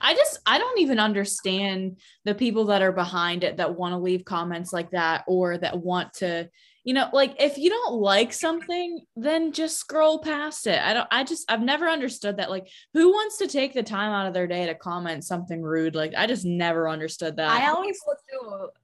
I 0.00 0.14
just 0.14 0.38
I 0.46 0.58
don't 0.58 0.78
even 0.78 1.00
understand 1.00 1.98
the 2.24 2.34
people 2.34 2.66
that 2.66 2.82
are 2.82 2.92
behind 2.92 3.42
it 3.42 3.56
that 3.56 3.74
want 3.74 3.92
to 3.92 3.98
leave 3.98 4.24
comments 4.24 4.72
like 4.72 4.90
that 4.92 5.24
or 5.26 5.58
that 5.58 5.80
want 5.80 6.12
to 6.14 6.48
you 6.84 6.94
know 6.94 7.08
like 7.12 7.34
if 7.40 7.58
you 7.58 7.70
don't 7.70 7.94
like 7.94 8.32
something 8.32 9.00
then 9.16 9.52
just 9.52 9.78
scroll 9.78 10.18
past 10.18 10.66
it 10.66 10.80
i 10.82 10.92
don't 10.92 11.06
i 11.10 11.22
just 11.22 11.50
i've 11.50 11.62
never 11.62 11.88
understood 11.88 12.36
that 12.36 12.50
like 12.50 12.68
who 12.92 13.10
wants 13.10 13.38
to 13.38 13.46
take 13.46 13.72
the 13.72 13.82
time 13.82 14.12
out 14.12 14.26
of 14.26 14.34
their 14.34 14.46
day 14.46 14.66
to 14.66 14.74
comment 14.74 15.24
something 15.24 15.62
rude 15.62 15.94
like 15.94 16.12
i 16.16 16.26
just 16.26 16.44
never 16.44 16.88
understood 16.88 17.36
that 17.36 17.50
i 17.50 17.68
always 17.68 17.98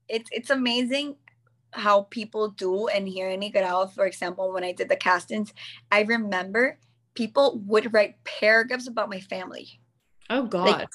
it's 0.08 0.28
it's 0.32 0.50
amazing 0.50 1.16
how 1.72 2.02
people 2.02 2.48
do 2.48 2.88
and 2.88 3.06
here 3.08 3.28
in 3.28 3.40
nicaragua 3.40 3.88
for 3.88 4.06
example 4.06 4.52
when 4.52 4.64
i 4.64 4.72
did 4.72 4.88
the 4.88 4.96
castings 4.96 5.52
i 5.92 6.02
remember 6.02 6.78
people 7.14 7.60
would 7.66 7.92
write 7.92 8.14
paragraphs 8.24 8.88
about 8.88 9.10
my 9.10 9.20
family 9.20 9.80
oh 10.30 10.46
god 10.46 10.66
like, 10.66 10.88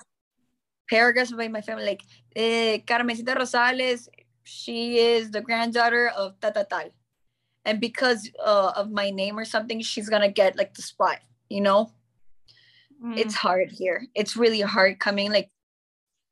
paragraphs 0.89 1.31
about 1.31 1.51
my 1.51 1.61
family 1.61 1.85
like 1.85 2.03
eh, 2.35 2.79
Carmencita 2.87 3.35
Rosales 3.35 4.07
she 4.43 4.99
is 4.99 5.31
the 5.31 5.41
granddaughter 5.41 6.09
of 6.09 6.39
ta 6.39 6.51
ta 6.51 6.63
tal. 6.63 6.91
And 7.65 7.79
because 7.79 8.29
uh, 8.43 8.73
of 8.75 8.91
my 8.91 9.09
name 9.09 9.39
or 9.39 9.45
something, 9.45 9.81
she's 9.81 10.09
gonna 10.09 10.31
get 10.31 10.57
like 10.57 10.73
the 10.73 10.81
spot, 10.81 11.19
you 11.49 11.61
know? 11.61 11.91
Mm. 13.03 13.17
It's 13.17 13.35
hard 13.35 13.71
here. 13.71 14.05
It's 14.15 14.35
really 14.35 14.61
hard 14.61 14.99
coming 14.99 15.31
like 15.31 15.49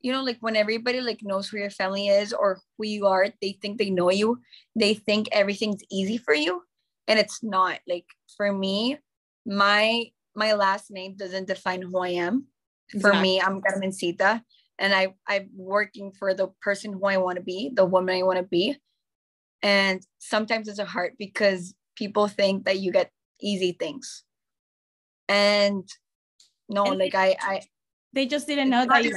you 0.01 0.11
know, 0.11 0.23
like 0.23 0.37
when 0.41 0.55
everybody 0.55 1.01
like 1.01 1.21
knows 1.23 1.49
who 1.49 1.57
your 1.57 1.69
family 1.69 2.07
is 2.07 2.33
or 2.33 2.59
who 2.77 2.85
you 2.85 3.07
are, 3.07 3.27
they 3.41 3.57
think 3.61 3.77
they 3.77 3.89
know 3.89 4.11
you. 4.11 4.39
They 4.75 4.93
think 4.93 5.29
everything's 5.31 5.83
easy 5.91 6.17
for 6.17 6.33
you. 6.33 6.63
And 7.07 7.19
it's 7.19 7.43
not. 7.43 7.79
Like 7.87 8.05
for 8.37 8.51
me, 8.51 8.97
my 9.45 10.05
my 10.35 10.53
last 10.53 10.91
name 10.91 11.15
doesn't 11.15 11.47
define 11.47 11.81
who 11.81 11.99
I 11.99 12.09
am. 12.09 12.47
For 12.91 12.97
exactly. 12.97 13.21
me, 13.21 13.41
I'm 13.41 13.61
Carmencita 13.61 14.43
and 14.81 14.93
I 14.93 15.13
I'm 15.27 15.49
working 15.55 16.11
for 16.11 16.33
the 16.33 16.47
person 16.61 16.93
who 16.93 17.05
I 17.05 17.17
want 17.17 17.37
to 17.37 17.43
be, 17.43 17.71
the 17.73 17.85
woman 17.85 18.15
I 18.15 18.23
want 18.23 18.37
to 18.37 18.43
be. 18.43 18.75
And 19.61 20.01
sometimes 20.17 20.67
it's 20.67 20.79
a 20.79 20.85
hard 20.85 21.13
because 21.19 21.75
people 21.95 22.27
think 22.27 22.65
that 22.65 22.79
you 22.79 22.91
get 22.91 23.11
easy 23.39 23.77
things. 23.79 24.23
And 25.29 25.87
no, 26.67 26.85
and 26.85 26.97
like 26.97 27.11
they, 27.11 27.17
I 27.17 27.35
I 27.41 27.61
they 28.13 28.25
just 28.25 28.47
didn't 28.47 28.71
know 28.71 28.85
that 28.87 29.03
you 29.03 29.13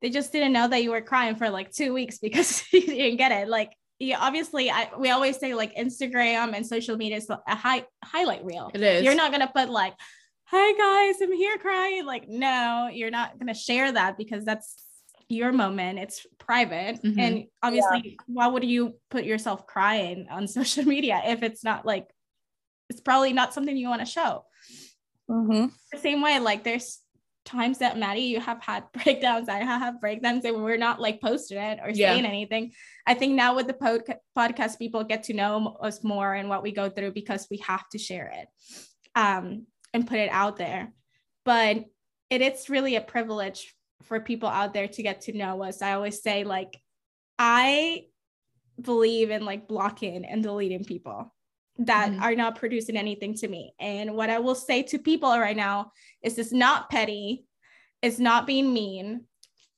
they 0.00 0.10
just 0.10 0.32
didn't 0.32 0.52
know 0.52 0.68
that 0.68 0.82
you 0.82 0.90
were 0.90 1.00
crying 1.00 1.36
for 1.36 1.50
like 1.50 1.72
two 1.72 1.92
weeks 1.92 2.18
because 2.18 2.64
you 2.72 2.82
didn't 2.82 3.16
get 3.16 3.32
it. 3.32 3.48
Like 3.48 3.72
yeah, 3.98 4.18
obviously 4.20 4.70
I 4.70 4.90
we 4.98 5.10
always 5.10 5.38
say 5.38 5.54
like 5.54 5.74
Instagram 5.76 6.54
and 6.54 6.66
social 6.66 6.96
media 6.96 7.16
is 7.16 7.28
a 7.30 7.56
high 7.56 7.84
highlight 8.04 8.44
reel. 8.44 8.70
It 8.74 8.82
is. 8.82 9.04
You're 9.04 9.16
not 9.16 9.32
gonna 9.32 9.50
put 9.54 9.68
like 9.70 9.94
hi 10.50 10.72
guys, 10.72 11.20
I'm 11.20 11.32
here 11.32 11.58
crying. 11.58 12.06
Like, 12.06 12.28
no, 12.28 12.88
you're 12.92 13.10
not 13.10 13.38
going 13.38 13.48
to 13.48 13.54
share 13.54 13.92
that 13.92 14.16
because 14.16 14.44
that's 14.44 14.82
your 15.28 15.52
moment. 15.52 15.98
It's 15.98 16.26
private. 16.38 17.02
Mm-hmm. 17.02 17.20
And 17.20 17.44
obviously, 17.62 18.02
yeah. 18.04 18.14
why 18.26 18.46
would 18.46 18.64
you 18.64 18.94
put 19.10 19.24
yourself 19.24 19.66
crying 19.66 20.26
on 20.30 20.48
social 20.48 20.84
media 20.84 21.20
if 21.26 21.42
it's 21.42 21.62
not 21.62 21.84
like, 21.84 22.08
it's 22.88 23.00
probably 23.00 23.34
not 23.34 23.52
something 23.52 23.76
you 23.76 23.88
want 23.88 24.00
to 24.00 24.06
show. 24.06 24.46
Mm-hmm. 25.30 25.66
The 25.92 25.98
same 25.98 26.22
way, 26.22 26.38
like, 26.38 26.64
there's 26.64 26.98
times 27.48 27.78
that 27.78 27.98
Madi, 27.98 28.20
you 28.20 28.40
have 28.40 28.62
had 28.62 28.84
breakdowns. 29.04 29.48
I 29.48 29.58
have 29.58 30.00
breakdowns, 30.00 30.44
and 30.44 30.62
we're 30.62 30.76
not 30.76 31.00
like 31.00 31.20
posting 31.20 31.58
it 31.58 31.80
or 31.82 31.90
yeah. 31.90 32.12
saying 32.12 32.26
anything. 32.26 32.72
I 33.06 33.14
think 33.14 33.34
now 33.34 33.56
with 33.56 33.66
the 33.66 33.74
pod- 33.74 34.02
podcast, 34.36 34.78
people 34.78 35.02
get 35.04 35.24
to 35.24 35.34
know 35.34 35.76
us 35.80 36.04
more 36.04 36.34
and 36.34 36.48
what 36.48 36.62
we 36.62 36.72
go 36.72 36.88
through 36.88 37.12
because 37.12 37.46
we 37.50 37.58
have 37.58 37.88
to 37.90 37.98
share 37.98 38.32
it. 38.34 38.48
Um, 39.14 39.66
and 39.94 40.06
put 40.06 40.18
it 40.18 40.30
out 40.30 40.56
there. 40.58 40.92
But 41.44 41.84
it 42.30 42.42
is 42.42 42.68
really 42.68 42.96
a 42.96 43.00
privilege 43.00 43.74
for 44.02 44.20
people 44.20 44.48
out 44.48 44.74
there 44.74 44.86
to 44.86 45.02
get 45.02 45.22
to 45.22 45.36
know 45.36 45.62
us. 45.62 45.82
I 45.82 45.94
always 45.94 46.22
say, 46.22 46.44
like, 46.44 46.78
I 47.38 48.04
believe 48.80 49.30
in 49.30 49.44
like 49.44 49.66
blocking 49.66 50.24
and 50.24 50.42
deleting 50.42 50.84
people 50.84 51.34
that 51.78 52.10
mm-hmm. 52.10 52.22
are 52.22 52.34
not 52.34 52.56
producing 52.56 52.96
anything 52.96 53.34
to 53.34 53.48
me. 53.48 53.72
And 53.78 54.14
what 54.14 54.30
I 54.30 54.38
will 54.40 54.54
say 54.54 54.82
to 54.84 54.98
people 54.98 55.30
right 55.30 55.56
now 55.56 55.92
is 56.22 56.38
it's 56.38 56.52
not 56.52 56.90
petty, 56.90 57.44
it's 58.02 58.18
not 58.18 58.46
being 58.46 58.72
mean. 58.72 59.24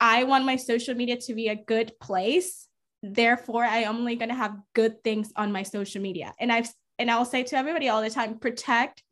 I 0.01 0.25
want 0.25 0.47
my 0.47 0.57
social 0.57 0.95
media 0.95 1.19
to 1.19 1.35
be 1.35 1.49
a 1.49 1.55
good 1.55 1.93
place. 2.01 2.67
Therefore, 3.03 3.65
I 3.65 3.79
am 3.79 3.97
only 3.97 4.17
going 4.17 4.31
to 4.31 4.35
have 4.35 4.57
good 4.75 5.03
things 5.05 5.31
on 5.37 5.53
my 5.53 5.63
social 5.63 6.01
media. 6.01 6.35
And 6.41 6.51
I've 6.51 6.71
and 6.99 7.11
I'll 7.11 7.25
say 7.25 7.43
to 7.45 7.57
everybody 7.57 7.89
all 7.89 8.03
the 8.03 8.11
time, 8.11 8.39
protect 8.39 9.03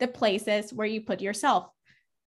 the 0.00 0.08
places 0.08 0.72
where 0.72 0.86
you 0.86 1.00
put 1.00 1.20
yourself, 1.20 1.68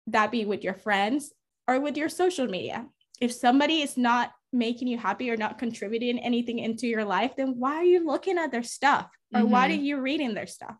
that 0.08 0.30
be 0.30 0.44
with 0.44 0.62
your 0.62 0.74
friends 0.74 1.32
or 1.66 1.80
with 1.80 1.96
your 1.96 2.10
social 2.10 2.46
media. 2.46 2.86
If 3.18 3.32
somebody 3.32 3.80
is 3.80 3.96
not 3.96 4.32
making 4.52 4.88
you 4.88 4.98
happy 4.98 5.30
or 5.30 5.38
not 5.38 5.58
contributing 5.58 6.18
anything 6.18 6.58
into 6.58 6.86
your 6.86 7.04
life, 7.04 7.32
then 7.36 7.54
why 7.58 7.76
are 7.76 7.84
you 7.84 8.04
looking 8.04 8.36
at 8.36 8.52
their 8.52 8.62
stuff 8.62 9.08
or 9.34 9.40
mm-hmm. 9.40 9.50
why 9.50 9.68
are 9.68 9.72
you 9.72 10.00
reading 10.00 10.34
their 10.34 10.46
stuff? 10.46 10.76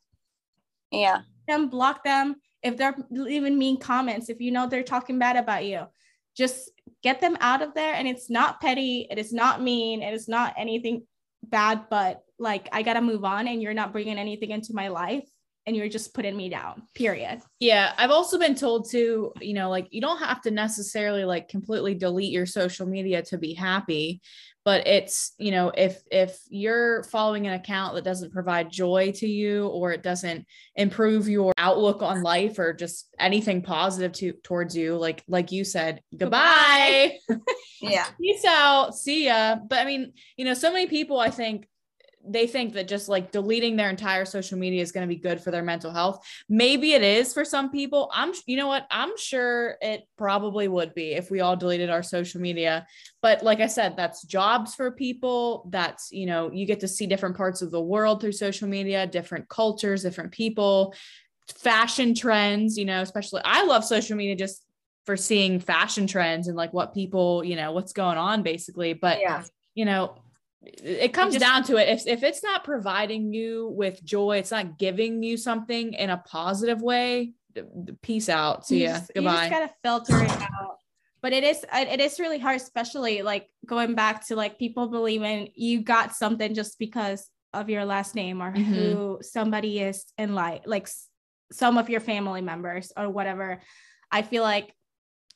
Yeah. 0.91 1.23
Then 1.47 1.69
block 1.69 2.05
them. 2.05 2.37
If 2.63 2.77
they're 2.77 2.97
leaving 3.11 3.59
mean 3.59 3.79
comments, 3.79 4.29
if 4.29 4.41
you 4.41 4.51
know 4.51 4.67
they're 4.67 4.83
talking 4.83 5.19
bad 5.19 5.37
about 5.37 5.65
you, 5.65 5.87
just 6.37 6.71
get 7.03 7.21
them 7.21 7.37
out 7.41 7.63
of 7.63 7.75
there. 7.75 7.95
And 7.95 8.07
it's 8.07 8.29
not 8.29 8.61
petty. 8.61 9.07
It 9.11 9.19
is 9.19 9.33
not 9.33 9.63
mean. 9.63 10.03
It 10.03 10.13
is 10.13 10.29
not 10.29 10.55
anything 10.59 11.07
bad, 11.43 11.87
but 11.89 12.23
like 12.39 12.69
I 12.73 12.83
got 12.83 12.95
to 12.95 13.01
move 13.01 13.25
on 13.25 13.49
and 13.49 13.63
you're 13.63 13.75
not 13.75 13.93
bringing 13.93 14.19
anything 14.19 14.51
into 14.51 14.75
my 14.75 14.89
life 14.89 15.29
and 15.71 15.77
you're 15.77 15.89
just 15.89 16.13
putting 16.15 16.37
me 16.37 16.49
down 16.49 16.83
period 16.97 17.41
Yeah, 17.61 17.93
I've 17.97 18.11
also 18.11 18.39
been 18.41 18.57
told 18.57 18.91
to, 18.91 19.33
you 19.41 19.55
know, 19.55 19.71
like 19.71 19.87
you 19.91 20.01
don't 20.01 20.19
have 20.19 20.43
to 20.43 20.51
necessarily 20.51 21.25
like 21.25 21.49
completely 21.49 21.95
delete 21.95 22.33
your 22.33 22.45
social 22.47 22.87
media 22.87 23.23
to 23.23 23.39
be 23.39 23.55
happy, 23.55 24.21
but 24.65 24.89
it's, 24.89 25.33
you 25.39 25.53
know, 25.53 25.71
if 25.77 26.03
if 26.11 26.41
you're 26.49 27.05
following 27.05 27.47
an 27.47 27.53
account 27.53 27.95
that 27.95 28.03
doesn't 28.03 28.33
provide 28.33 28.73
joy 28.73 29.13
to 29.17 29.29
you 29.29 29.69
or 29.69 29.93
it 29.93 30.03
doesn't 30.03 30.45
improve 30.75 31.29
your 31.29 31.53
outlook 31.57 32.03
on 32.03 32.23
life 32.23 32.59
or 32.59 32.73
just 32.73 33.15
anything 33.19 33.63
positive 33.63 34.13
to 34.15 34.33
towards 34.43 34.77
you, 34.77 34.97
like 34.97 35.23
like 35.29 35.53
you 35.53 35.65
said, 35.65 36.03
goodbye. 36.17 37.17
Yeah. 37.83 38.07
Peace 38.21 38.45
out. 38.45 38.95
See 38.95 39.25
ya. 39.25 39.57
But 39.57 39.79
I 39.79 39.85
mean, 39.87 40.13
you 40.37 40.45
know, 40.45 40.53
so 40.53 40.71
many 40.71 40.87
people 40.87 41.19
I 41.19 41.31
think 41.31 41.67
they 42.33 42.47
think 42.47 42.75
that 42.75 42.87
just 42.87 43.09
like 43.09 43.33
deleting 43.33 43.77
their 43.77 43.91
entire 43.91 44.25
social 44.25 44.59
media 44.59 44.81
is 44.81 44.93
going 44.93 45.07
to 45.07 45.13
be 45.15 45.21
good 45.21 45.41
for 45.41 45.51
their 45.51 45.63
mental 45.63 45.91
health. 45.91 46.25
Maybe 46.49 46.93
it 46.93 47.03
is 47.03 47.35
for 47.35 47.45
some 47.45 47.71
people. 47.71 48.11
I'm, 48.13 48.33
you 48.47 48.57
know 48.57 48.69
what? 48.69 48.87
I'm 48.91 49.17
sure 49.19 49.77
it 49.81 50.07
probably 50.17 50.69
would 50.69 50.95
be 50.95 51.13
if 51.13 51.31
we 51.31 51.41
all 51.41 51.57
deleted 51.57 51.91
our 51.91 52.03
social 52.03 52.41
media. 52.41 52.87
But 53.21 53.43
like 53.43 53.61
I 53.61 53.67
said, 53.67 53.97
that's 53.97 54.23
jobs 54.23 54.75
for 54.75 54.93
people. 54.93 55.69
That's, 55.71 56.13
you 56.13 56.27
know, 56.27 56.51
you 56.53 56.67
get 56.67 56.81
to 56.81 56.89
see 56.89 57.07
different 57.07 57.37
parts 57.37 57.63
of 57.63 57.71
the 57.71 57.81
world 57.81 58.21
through 58.21 58.33
social 58.33 58.69
media, 58.69 59.07
different 59.07 59.49
cultures, 59.49 60.03
different 60.03 60.33
people, 60.33 60.95
fashion 61.59 62.15
trends, 62.15 62.79
you 62.79 62.85
know, 62.85 63.03
especially 63.03 63.43
I 63.45 63.65
love 63.65 63.85
social 63.85 64.17
media 64.17 64.37
just 64.37 64.65
for 65.05 65.17
seeing 65.17 65.59
fashion 65.59 66.07
trends 66.07 66.47
and 66.47 66.57
like 66.57 66.73
what 66.73 66.95
people, 66.95 67.43
you 67.43 67.57
know, 67.57 67.73
what's 67.73 67.93
going 67.93 68.19
on 68.19 68.43
basically. 68.43 68.93
But, 68.93 69.21
Yeah. 69.21 69.43
you 69.75 69.85
know, 69.85 70.15
it 70.63 71.13
comes 71.13 71.35
just- 71.35 71.45
down 71.45 71.65
to 71.65 71.77
it. 71.77 71.89
If, 71.89 72.07
if 72.07 72.23
it's 72.23 72.43
not 72.43 72.65
providing 72.65 73.33
you 73.33 73.69
with 73.75 74.03
joy, 74.05 74.39
it's 74.39 74.51
not 74.51 74.79
giving 74.79 75.23
you 75.23 75.37
something 75.37 75.95
in 75.95 76.11
a 76.11 76.19
positive 76.19 76.83
way. 76.83 77.33
Peace 78.03 78.29
out. 78.29 78.67
See 78.67 78.83
you 78.83 78.85
ya. 78.89 78.93
just, 78.99 79.13
you 79.15 79.23
Goodbye. 79.23 79.49
just 79.49 79.51
gotta 79.51 79.71
filter 79.83 80.23
it 80.23 80.31
out 80.31 80.77
but 81.23 81.35
it 81.35 81.45
is 81.45 81.63
it 81.75 81.89
it 81.89 82.01
is 82.01 82.19
really 82.19 82.39
hard 82.39 82.57
especially 82.57 83.21
like 83.21 83.47
going 83.67 83.95
back 83.95 84.27
to 84.27 84.35
like 84.37 84.59
people 84.59 84.89
believing 84.89 85.51
you 85.55 85.83
got 85.83 86.15
something 86.15 86.55
just 86.55 86.79
because 86.79 87.29
of 87.53 87.69
your 87.69 87.85
last 87.85 88.15
name 88.15 88.41
or 88.41 88.53
Mhm. 88.53 88.65
who 88.65 89.19
somebody 89.21 89.81
is 89.81 90.07
in 90.17 90.35
life 90.35 90.63
like 90.65 90.89
some 91.53 91.77
of 91.77 91.91
your 91.91 92.01
family 92.01 92.41
members 92.41 92.91
or 92.97 93.11
whatever 93.11 93.61
i 94.11 94.23
feel 94.23 94.43
like 94.43 94.73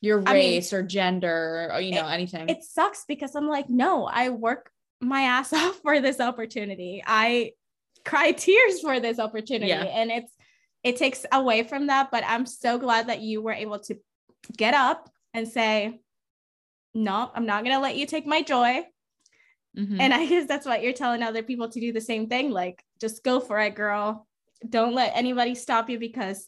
Your 0.01 0.19
I 0.25 0.33
mean, 0.33 0.53
race 0.55 0.73
or 0.73 0.81
gender 0.81 1.69
or, 1.71 1.79
you 1.81 1.93
know, 1.93 2.07
anything. 2.07 2.49
it 2.49 2.63
sucks 2.63 3.03
because 3.07 3.35
i'm 3.35 3.47
like 3.47 3.69
no 3.69 4.05
i 4.05 4.29
work 4.29 4.71
my 5.01 5.21
ass 5.21 5.53
off 5.61 5.75
for 5.81 5.99
this 6.01 6.19
opportunity. 6.19 7.03
I 7.05 7.51
cry 8.05 8.31
tears 8.31 8.81
for 8.81 8.99
this 8.99 9.19
opportunity. 9.19 9.69
Yeah. 9.69 9.83
and 9.83 10.11
it's 10.11 10.31
it 10.83 10.97
takes 10.97 11.25
away 11.31 11.63
from 11.63 11.87
that 11.87 12.11
but 12.11 12.23
i'm 12.27 12.45
so 12.45 12.77
glad 12.77 13.07
that 13.07 13.19
you 13.19 13.41
were 13.41 13.51
able 13.51 13.79
to 13.79 13.97
get 14.55 14.75
up 14.75 15.09
and 15.33 15.47
say 15.47 15.99
no 16.93 17.31
i'm 17.33 17.47
not 17.47 17.63
going 17.63 17.75
to 17.75 17.81
let 17.81 17.97
you 17.97 18.05
take 18.05 18.27
my 18.27 18.43
joy. 18.43 18.83
Mhm. 19.75 19.99
and 19.99 20.13
i 20.13 20.25
guess 20.27 20.47
that's 20.47 20.67
what 20.67 20.83
you're 20.83 20.93
telling 20.93 21.23
other 21.23 21.41
people 21.41 21.67
to 21.69 21.79
do 21.79 21.91
the 21.91 21.99
same 21.99 22.27
thing 22.29 22.51
like 22.51 22.83
just 23.01 23.23
go 23.23 23.39
for 23.39 23.59
it 23.59 23.73
girl. 23.73 24.27
Don't 24.69 24.93
let 24.93 25.13
anybody 25.15 25.55
stop 25.55 25.89
you 25.89 25.97
because 25.99 26.47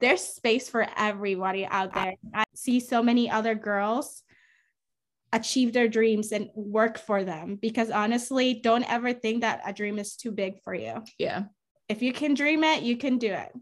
there's 0.00 0.20
space 0.22 0.68
for 0.68 0.86
everybody 0.96 1.66
out 1.66 1.92
there. 1.94 2.14
I 2.34 2.44
see 2.54 2.80
so 2.80 3.02
many 3.02 3.28
other 3.30 3.54
girls 3.54 4.22
achieve 5.32 5.72
their 5.72 5.88
dreams 5.88 6.32
and 6.32 6.48
work 6.54 6.98
for 6.98 7.22
them 7.22 7.56
because 7.60 7.90
honestly 7.90 8.54
don't 8.54 8.90
ever 8.90 9.12
think 9.12 9.42
that 9.42 9.60
a 9.64 9.72
dream 9.72 9.98
is 9.98 10.16
too 10.16 10.32
big 10.32 10.60
for 10.62 10.74
you 10.74 11.02
yeah. 11.18 11.44
if 11.88 12.02
you 12.02 12.12
can 12.12 12.34
dream 12.34 12.64
it 12.64 12.82
you 12.82 12.96
can 12.96 13.18
do 13.18 13.28
it 13.28 13.52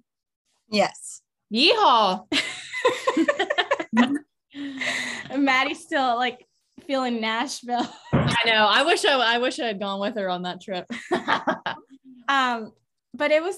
Yes. 0.70 1.22
Yeehaw. 1.52 2.26
and 3.96 4.18
Madi's 5.44 5.80
still 5.80 6.16
like 6.16 6.44
feeling 6.86 7.20
nashville 7.20 7.88
I 8.12 8.36
know. 8.46 8.66
I 8.68 8.82
wish 8.82 9.04
I, 9.04 9.14
I 9.14 9.38
wish 9.38 9.58
I 9.58 9.66
had 9.66 9.80
gone 9.80 10.00
with 10.00 10.14
her 10.16 10.28
on 10.28 10.42
that 10.42 10.60
trip. 10.60 10.86
um 12.28 12.72
but 13.14 13.30
it 13.30 13.42
was 13.42 13.56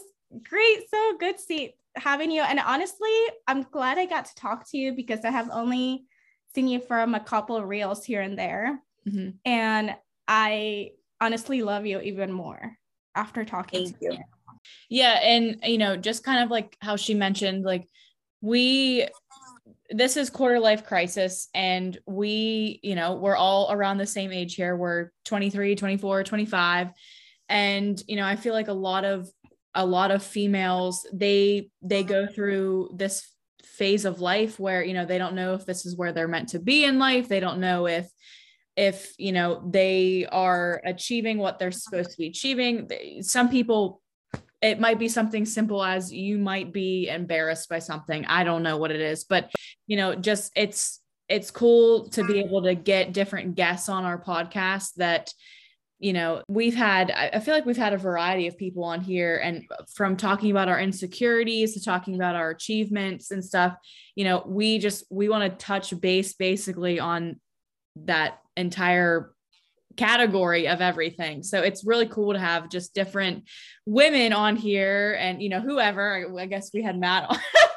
great 0.49 0.89
so 0.89 1.17
good 1.19 1.41
see 1.41 1.75
having 1.97 2.31
you 2.31 2.41
and 2.43 2.61
honestly 2.61 3.11
i'm 3.49 3.63
glad 3.63 3.99
i 3.99 4.07
got 4.07 4.25
to 4.25 4.35
talk 4.37 4.65
to 4.71 4.79
you 4.79 4.93
because 4.93 5.25
i 5.25 5.31
have 5.31 5.51
only 5.53 6.05
seen 6.55 6.69
you 6.69 6.81
from 6.81 7.15
a 7.15 7.21
couple 7.21 7.57
of 7.57 7.69
reels 7.69 8.05
here 8.05 8.21
and 8.21 8.39
there 8.39 8.81
Mhm. 9.07 9.35
and 9.45 9.95
i 10.29 10.91
honestly 11.21 11.63
love 11.63 11.87
you 11.87 12.01
even 12.01 12.33
more 12.33 12.77
after 13.15 13.45
talking 13.45 13.85
Thank 13.85 13.99
to 14.01 14.05
you. 14.07 14.13
you 14.13 14.19
Yeah, 14.89 15.19
and 15.23 15.61
you 15.65 15.79
know, 15.79 15.97
just 15.97 16.25
kind 16.25 16.43
of 16.45 16.51
like 16.51 16.77
how 16.81 16.97
she 16.97 17.15
mentioned, 17.15 17.65
like 17.65 17.89
we 18.41 19.07
this 19.91 20.17
is 20.17 20.31
quarter 20.31 20.61
life 20.61 20.85
crisis 20.85 21.49
and 21.55 21.99
we, 22.07 22.81
you 22.83 22.95
know, 22.95 23.17
we're 23.17 23.37
all 23.37 23.71
around 23.73 23.99
the 23.99 24.07
same 24.07 24.33
age 24.33 24.55
here. 24.55 24.77
We're 24.77 25.11
23, 25.25 25.75
24, 25.77 26.25
25 26.25 26.93
and 27.49 28.03
you 28.07 28.17
know, 28.17 28.25
I 28.25 28.37
feel 28.37 28.55
like 28.55 28.69
a 28.69 28.73
lot 28.73 29.05
of 29.05 29.29
a 29.75 29.85
lot 29.85 30.11
of 30.11 30.23
females 30.23 31.07
they 31.13 31.71
they 31.83 32.03
go 32.03 32.27
through 32.27 32.91
this 32.95 33.29
phase 33.81 34.05
of 34.05 34.21
life 34.21 34.61
where, 34.61 34.85
you 34.85 34.93
know, 34.93 35.07
they 35.07 35.17
don't 35.17 35.35
know 35.35 35.55
if 35.55 35.65
this 35.65 35.87
is 35.87 35.97
where 35.97 36.13
they're 36.13 36.29
meant 36.29 36.51
to 36.51 36.59
be 36.59 36.85
in 36.85 36.99
life. 36.99 37.29
They 37.29 37.41
don't 37.41 37.61
know 37.61 37.87
if 37.89 38.07
if 38.77 39.15
you 39.19 39.33
know 39.33 39.63
they 39.69 40.27
are 40.31 40.81
achieving 40.85 41.39
what 41.39 41.59
they're 41.59 41.73
supposed 41.73 42.11
to 42.11 42.19
be 42.19 42.27
achieving 42.27 42.89
some 43.21 43.49
people 43.49 44.01
it 44.63 44.79
might 44.79 44.99
be 44.99 45.09
something 45.09 45.45
simple 45.45 45.83
as 45.83 46.13
you 46.13 46.39
might 46.39 46.73
be 46.73 47.09
embarrassed 47.09 47.69
by 47.69 47.81
something 47.81 48.25
i 48.27 48.45
don't 48.45 48.63
know 48.63 48.77
what 48.77 48.93
it 48.93 49.01
is 49.01 49.25
but 49.25 49.51
you 49.89 49.97
know 49.97 50.15
just 50.15 50.53
it's 50.55 51.01
it's 51.29 51.51
cool 51.51 52.09
to 52.09 52.25
be 52.25 52.39
able 52.39 52.63
to 52.63 52.75
get 52.75 53.13
different 53.13 53.55
guests 53.57 53.89
on 53.89 54.05
our 54.05 54.23
podcast 54.23 54.95
that 54.95 55.33
you 56.01 56.13
know 56.13 56.43
we've 56.49 56.75
had 56.75 57.11
i 57.11 57.39
feel 57.39 57.55
like 57.55 57.67
we've 57.67 57.77
had 57.77 57.93
a 57.93 57.99
variety 57.99 58.47
of 58.47 58.57
people 58.57 58.83
on 58.83 59.01
here 59.01 59.37
and 59.37 59.65
from 59.95 60.17
talking 60.17 60.51
about 60.51 60.69
our 60.69 60.81
insecurities 60.81 61.75
to 61.75 61.85
talking 61.85 62.15
about 62.15 62.35
our 62.35 62.51
achievements 62.51 63.31
and 63.31 63.45
stuff 63.45 63.77
you 64.17 64.25
know 64.25 64.43
we 64.47 64.79
just 64.79 65.05
we 65.11 65.29
want 65.29 65.45
to 65.45 65.65
touch 65.65 65.99
base 66.01 66.33
basically 66.33 66.99
on 66.99 67.39
that 67.97 68.39
entire 68.57 69.33
category 69.97 70.69
of 70.69 70.81
everything. 70.81 71.43
So 71.43 71.61
it's 71.61 71.85
really 71.85 72.07
cool 72.07 72.33
to 72.33 72.39
have 72.39 72.71
just 72.71 72.95
different 72.95 73.45
women 73.87 74.33
on 74.33 74.57
here 74.57 75.17
and 75.19 75.43
you 75.43 75.49
know 75.49 75.61
whoever 75.61 76.27
I, 76.39 76.43
I 76.43 76.47
guess 76.47 76.71
we 76.73 76.83
had 76.83 76.99
Matt 76.99 77.29
on. 77.29 77.39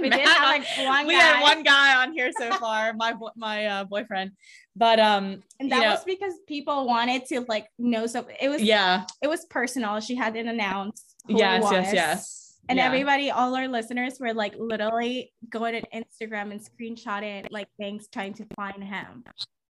we 0.00 0.10
did 0.10 0.20
have 0.26 0.42
like 0.42 0.64
one 0.86 1.06
we 1.06 1.14
guy, 1.14 1.20
had 1.20 1.42
one 1.42 1.62
guy 1.62 2.02
on 2.02 2.12
here 2.12 2.30
so 2.38 2.50
far, 2.52 2.92
my 2.94 3.14
my 3.36 3.66
uh, 3.66 3.84
boyfriend. 3.84 4.32
But 4.76 4.98
um 5.00 5.42
and 5.58 5.70
that 5.70 5.76
you 5.76 5.82
know, 5.82 5.90
was 5.90 6.04
because 6.04 6.34
people 6.46 6.86
wanted 6.86 7.26
to 7.26 7.44
like 7.48 7.66
know 7.78 8.06
so 8.06 8.26
it 8.40 8.48
was 8.48 8.62
yeah. 8.62 9.04
it 9.22 9.28
was 9.28 9.44
personal 9.46 10.00
she 10.00 10.14
hadn't 10.14 10.48
announced 10.48 11.10
Yes, 11.28 11.64
yes, 11.70 11.94
yes. 11.94 12.58
And 12.68 12.78
Yeah. 12.78 12.86
everybody, 12.86 13.30
all 13.30 13.54
our 13.54 13.68
listeners 13.68 14.20
were 14.20 14.32
like 14.32 14.54
literally 14.56 15.32
going 15.48 15.80
to 15.80 15.88
Instagram 15.90 16.52
and 16.52 16.60
screenshotting 16.60 17.46
like 17.50 17.68
things 17.78 18.08
trying 18.08 18.34
to 18.34 18.46
find 18.56 18.82
him. 18.82 19.24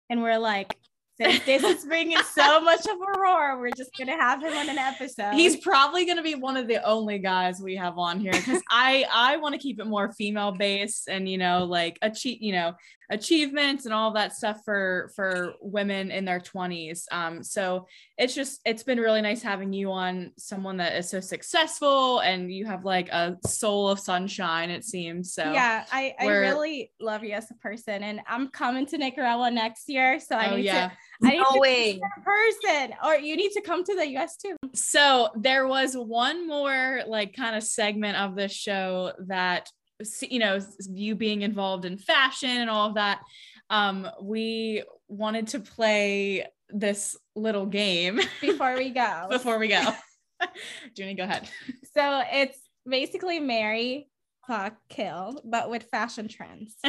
And 0.09 0.21
we're 0.21 0.37
like, 0.37 0.77
since 1.19 1.45
this 1.45 1.63
is 1.63 1.85
bringing 1.85 2.17
so 2.33 2.61
much 2.61 2.81
of 2.81 2.95
a 2.95 3.19
roar, 3.19 3.59
we're 3.59 3.71
just 3.71 3.95
gonna 3.97 4.17
have 4.19 4.41
him 4.41 4.53
on 4.53 4.69
an 4.69 4.77
episode. 4.77 5.33
He's 5.33 5.57
probably 5.57 6.05
to 6.17 6.23
be 6.23 6.35
one 6.35 6.57
of 6.57 6.67
the 6.67 6.83
only 6.83 7.19
guys 7.19 7.61
we 7.61 7.75
have 7.75 7.97
on 7.97 8.19
here 8.19 8.31
because 8.31 8.61
I 8.69 9.05
I 9.11 9.37
want 9.37 9.53
to 9.53 9.59
keep 9.59 9.79
it 9.79 9.85
more 9.85 10.11
female 10.13 10.51
based 10.51 11.07
and 11.07 11.29
you 11.29 11.37
know 11.37 11.65
like 11.65 11.99
a 12.01 12.09
cheat 12.09 12.41
you 12.41 12.53
know 12.53 12.73
achievements 13.09 13.85
and 13.85 13.93
all 13.93 14.11
that 14.11 14.33
stuff 14.33 14.61
for 14.65 15.11
for 15.15 15.53
women 15.61 16.11
in 16.11 16.25
their 16.25 16.39
20s. 16.39 17.03
Um 17.11 17.43
so 17.43 17.87
it's 18.17 18.35
just 18.35 18.61
it's 18.65 18.83
been 18.83 18.99
really 18.99 19.21
nice 19.21 19.41
having 19.41 19.73
you 19.73 19.91
on 19.91 20.31
someone 20.37 20.77
that 20.77 20.95
is 20.95 21.09
so 21.09 21.19
successful 21.19 22.19
and 22.19 22.51
you 22.51 22.65
have 22.65 22.85
like 22.85 23.09
a 23.09 23.37
soul 23.45 23.89
of 23.89 23.99
sunshine 23.99 24.69
it 24.69 24.83
seems. 24.83 25.33
So 25.33 25.51
yeah, 25.51 25.85
I, 25.91 26.15
I 26.19 26.27
really 26.27 26.91
love 26.99 27.23
you 27.23 27.33
as 27.33 27.49
a 27.51 27.55
person, 27.55 28.03
and 28.03 28.21
I'm 28.27 28.49
coming 28.49 28.85
to 28.87 28.97
Nicaragua 28.97 29.51
next 29.51 29.87
year, 29.87 30.19
so 30.19 30.35
I 30.35 30.51
oh 30.51 30.55
need 30.55 30.65
yeah. 30.65 30.89
to 30.89 30.93
I 31.23 31.29
need 31.31 31.37
No 31.37 31.53
to 31.53 31.59
way. 31.59 31.91
in 31.91 32.01
person, 32.23 32.95
or 33.03 33.15
you 33.15 33.35
need 33.35 33.51
to 33.51 33.61
come 33.61 33.83
to 33.83 33.95
the 33.95 34.07
US 34.17 34.37
too. 34.37 34.55
So 34.73 35.29
there 35.35 35.67
was 35.67 35.95
one 35.95 36.47
more 36.47 37.01
like 37.07 37.35
kind 37.35 37.55
of 37.55 37.63
segment 37.63 38.17
of 38.17 38.35
this 38.35 38.51
show 38.51 39.13
that 39.27 39.69
you 40.21 40.39
know 40.39 40.59
you 40.89 41.15
being 41.15 41.41
involved 41.41 41.85
in 41.85 41.97
fashion 41.97 42.49
and 42.49 42.69
all 42.69 42.89
of 42.89 42.95
that. 42.95 43.21
Um, 43.69 44.07
we 44.21 44.83
wanted 45.07 45.47
to 45.49 45.59
play 45.59 46.45
this 46.69 47.15
little 47.35 47.65
game 47.65 48.19
Before 48.41 48.75
we 48.75 48.89
go, 48.89 49.27
before 49.29 49.57
we 49.57 49.67
go. 49.67 49.81
Juni, 50.97 51.15
go 51.15 51.23
ahead. 51.23 51.47
so 51.95 52.23
it's 52.31 52.57
basically 52.87 53.39
marry 53.39 54.09
fuck 54.47 54.75
kill, 54.89 55.41
but 55.45 55.69
with 55.69 55.83
fashion 55.83 56.27
trends. 56.27 56.75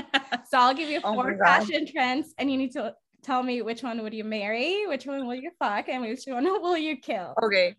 So 0.51 0.59
I'll 0.59 0.75
give 0.75 0.91
you 0.91 1.01
Oh 1.03 1.15
my 1.15 1.23
four 1.23 1.39
fashion 1.39 1.87
trends, 1.91 2.35
and 2.39 2.51
you 2.51 2.59
need 2.59 2.73
to 2.73 2.95
tell 3.23 3.43
me 3.43 3.63
which 3.63 3.83
one 3.83 4.03
would 4.03 4.13
you 4.13 4.25
marry, 4.25 4.87
which 4.87 5.07
one 5.07 5.27
will 5.27 5.35
you 5.35 5.51
fuck, 5.59 5.89
and 5.89 6.03
which 6.03 6.25
one 6.27 6.45
will 6.45 6.77
you 6.77 6.97
kill. 6.99 7.35
Okay. 7.43 7.75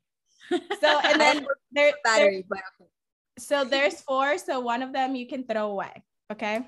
So 0.49 0.99
and 1.03 1.21
then 1.21 1.45
there, 1.71 1.93
there 1.93 1.93
Battery, 2.03 2.45
but 2.49 2.59
okay. 2.81 2.89
So 3.38 3.63
there's 3.65 4.01
four. 4.01 4.38
So 4.38 4.59
one 4.59 4.81
of 4.81 4.93
them 4.93 5.15
you 5.15 5.27
can 5.27 5.43
throw 5.45 5.71
away. 5.71 6.03
Okay. 6.31 6.61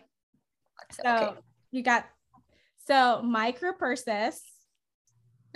So 0.91 1.09
okay. 1.09 1.39
you 1.71 1.83
got 1.83 2.05
so 2.87 3.21
micro 3.21 3.73
purses, 3.73 4.41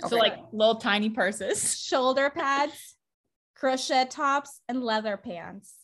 So 0.00 0.06
Okay. 0.06 0.16
like 0.16 0.38
little 0.52 0.76
tiny 0.76 1.10
purses. 1.10 1.78
shoulder 1.78 2.28
pads, 2.30 2.96
crochet 3.54 4.06
tops, 4.10 4.60
and 4.68 4.82
leather 4.82 5.16
pants. 5.16 5.74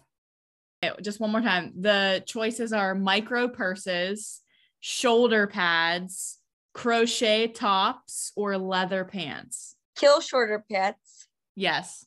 Okay, 0.84 0.94
just 1.02 1.20
one 1.20 1.32
more 1.32 1.40
time. 1.40 1.72
The 1.80 2.22
choices 2.26 2.72
are 2.72 2.94
micro 2.94 3.48
purses, 3.48 4.42
shoulder 4.80 5.46
pads, 5.46 6.38
crochet 6.74 7.48
tops, 7.48 8.32
or 8.36 8.56
leather 8.58 9.04
pants. 9.04 9.74
Kill 9.96 10.20
shorter 10.20 10.64
pants, 10.70 11.26
Yes. 11.56 12.04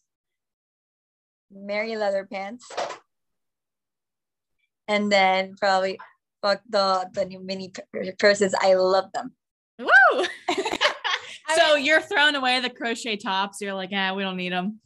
marry 1.51 1.97
leather 1.97 2.25
pants, 2.31 2.65
and 4.91 5.09
then 5.09 5.55
probably 5.55 5.97
fuck 6.41 6.61
the 6.69 7.09
the 7.13 7.25
new 7.25 7.39
mini 7.39 7.71
purses. 8.19 8.53
I 8.59 8.73
love 8.73 9.11
them. 9.13 9.33
Woo! 9.79 10.25
so 11.55 11.75
you're 11.75 12.01
throwing 12.01 12.35
away 12.35 12.59
the 12.59 12.69
crochet 12.69 13.15
tops. 13.15 13.61
You're 13.61 13.73
like, 13.73 13.91
yeah, 13.91 14.13
we 14.13 14.23
don't 14.23 14.37
need 14.37 14.51
them. 14.51 14.79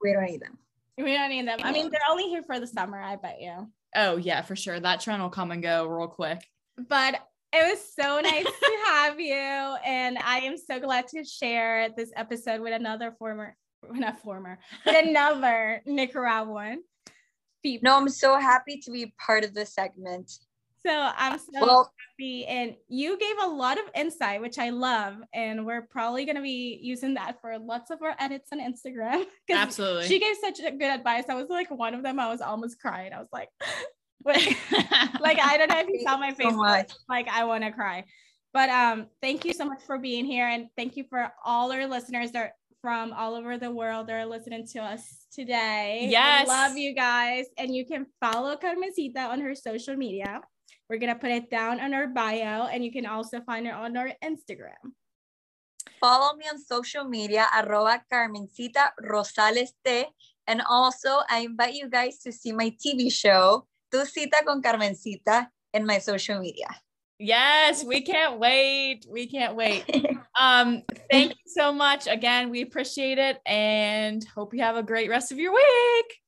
We 0.00 0.12
don't 0.12 0.24
need 0.24 0.40
them. 0.40 0.58
We 0.96 1.12
don't 1.12 1.28
need 1.28 1.46
them. 1.46 1.58
I 1.62 1.72
mean, 1.72 1.90
they're 1.90 2.00
only 2.08 2.28
here 2.28 2.42
for 2.44 2.60
the 2.60 2.66
summer, 2.66 3.00
I 3.02 3.16
bet 3.16 3.40
you. 3.40 3.68
Oh 3.94 4.16
yeah, 4.16 4.42
for 4.42 4.54
sure. 4.54 4.78
That 4.78 5.00
trend 5.00 5.20
will 5.20 5.30
come 5.30 5.50
and 5.50 5.62
go 5.62 5.86
real 5.86 6.08
quick. 6.08 6.46
But 6.88 7.20
it 7.52 7.70
was 7.70 7.80
so 7.98 8.20
nice 8.22 8.44
to 8.44 8.78
have 8.86 9.18
you. 9.18 9.34
And 9.34 10.18
I 10.18 10.38
am 10.38 10.56
so 10.56 10.78
glad 10.78 11.08
to 11.08 11.24
share 11.24 11.88
this 11.96 12.12
episode 12.14 12.60
with 12.60 12.72
another 12.72 13.12
former, 13.18 13.56
not 13.90 14.20
former, 14.20 14.60
but 14.84 14.94
another 15.04 15.82
Nicaraguan 15.84 16.82
people. 17.66 17.90
No, 17.90 17.96
I'm 17.96 18.08
so 18.08 18.38
happy 18.38 18.78
to 18.78 18.90
be 18.90 19.12
part 19.24 19.44
of 19.44 19.54
this 19.54 19.74
segment. 19.74 20.30
So 20.84 21.10
I'm 21.16 21.38
so 21.38 21.44
Well, 21.60 21.92
happy. 22.12 22.44
And 22.46 22.76
you 22.88 23.18
gave 23.18 23.34
a 23.42 23.48
lot 23.48 23.78
of 23.78 23.84
insight, 23.94 24.40
which 24.40 24.58
I 24.58 24.70
love. 24.70 25.16
And 25.34 25.66
we're 25.66 25.82
probably 25.82 26.24
going 26.24 26.36
to 26.36 26.42
be 26.42 26.78
using 26.80 27.14
that 27.14 27.40
for 27.40 27.58
lots 27.58 27.90
of 27.90 28.02
our 28.02 28.14
edits 28.20 28.50
on 28.52 28.60
Instagram. 28.60 29.24
Absolutely. 29.50 30.06
She 30.06 30.20
gave 30.20 30.36
such 30.36 30.58
good 30.58 30.82
advice. 30.82 31.24
I 31.28 31.34
was 31.34 31.48
like, 31.48 31.70
one 31.70 31.94
of 31.94 32.04
them, 32.04 32.20
I 32.20 32.28
was 32.28 32.40
almost 32.40 32.80
crying. 32.80 33.12
I 33.12 33.18
was 33.18 33.28
like, 33.32 33.48
like 34.26 35.38
I 35.40 35.56
don't 35.56 35.70
know 35.70 35.78
if 35.78 35.88
you 35.88 36.00
saw 36.02 36.16
my 36.16 36.32
face, 36.32 36.50
so 36.50 36.56
but, 36.56 36.56
much. 36.56 36.92
like 37.08 37.28
I 37.28 37.44
want 37.44 37.62
to 37.62 37.70
cry. 37.70 38.04
But 38.52 38.70
um, 38.70 39.06
thank 39.22 39.44
you 39.44 39.52
so 39.52 39.64
much 39.64 39.82
for 39.86 39.98
being 39.98 40.24
here, 40.24 40.48
and 40.48 40.66
thank 40.76 40.96
you 40.96 41.04
for 41.08 41.30
all 41.44 41.70
our 41.70 41.86
listeners 41.86 42.32
that 42.32 42.38
are 42.42 42.52
from 42.86 43.10
all 43.18 43.34
over 43.34 43.58
the 43.58 43.66
world 43.66 44.06
that 44.06 44.14
are 44.14 44.24
listening 44.30 44.62
to 44.64 44.78
us 44.78 45.26
today. 45.34 46.06
We 46.06 46.14
Yes. 46.14 46.46
love 46.46 46.78
you 46.78 46.94
guys, 46.94 47.50
and 47.58 47.74
you 47.74 47.82
can 47.84 48.06
follow 48.22 48.54
Carmencita 48.54 49.26
on 49.26 49.40
her 49.42 49.56
social 49.58 49.96
media. 49.98 50.38
We're 50.88 51.02
gonna 51.02 51.18
put 51.18 51.32
it 51.34 51.50
down 51.50 51.80
on 51.82 51.90
our 51.98 52.06
bio, 52.06 52.70
and 52.70 52.84
you 52.86 52.92
can 52.94 53.02
also 53.04 53.40
find 53.42 53.66
her 53.66 53.74
on 53.74 53.96
our 53.96 54.14
Instagram. 54.22 54.94
Follow 55.98 56.36
me 56.38 56.46
on 56.46 56.62
social 56.62 57.02
media, 57.02 57.50
arroba 57.58 58.04
Carmencita 58.08 58.92
Rosales 59.02 59.74
T. 59.84 60.06
And 60.46 60.62
also, 60.70 61.26
I 61.28 61.40
invite 61.42 61.74
you 61.74 61.90
guys 61.90 62.18
to 62.22 62.30
see 62.30 62.52
my 62.52 62.70
TV 62.70 63.10
show, 63.10 63.66
Tu 63.90 64.06
Cita 64.06 64.44
con 64.46 64.62
Carmencita, 64.62 65.50
in 65.74 65.84
my 65.84 65.98
social 65.98 66.38
media. 66.38 66.70
yes, 67.18 67.82
we 67.82 68.00
can't 68.02 68.38
wait. 68.38 69.06
We 69.10 69.26
can't 69.26 69.56
wait. 69.56 69.82
Um, 70.38 70.82
thank 71.10 71.30
you 71.30 71.36
so 71.46 71.72
much. 71.72 72.06
Again, 72.06 72.50
we 72.50 72.62
appreciate 72.62 73.18
it 73.18 73.40
and 73.46 74.24
hope 74.34 74.52
you 74.52 74.60
have 74.60 74.76
a 74.76 74.82
great 74.82 75.08
rest 75.08 75.32
of 75.32 75.38
your 75.38 75.54
week. 75.54 76.25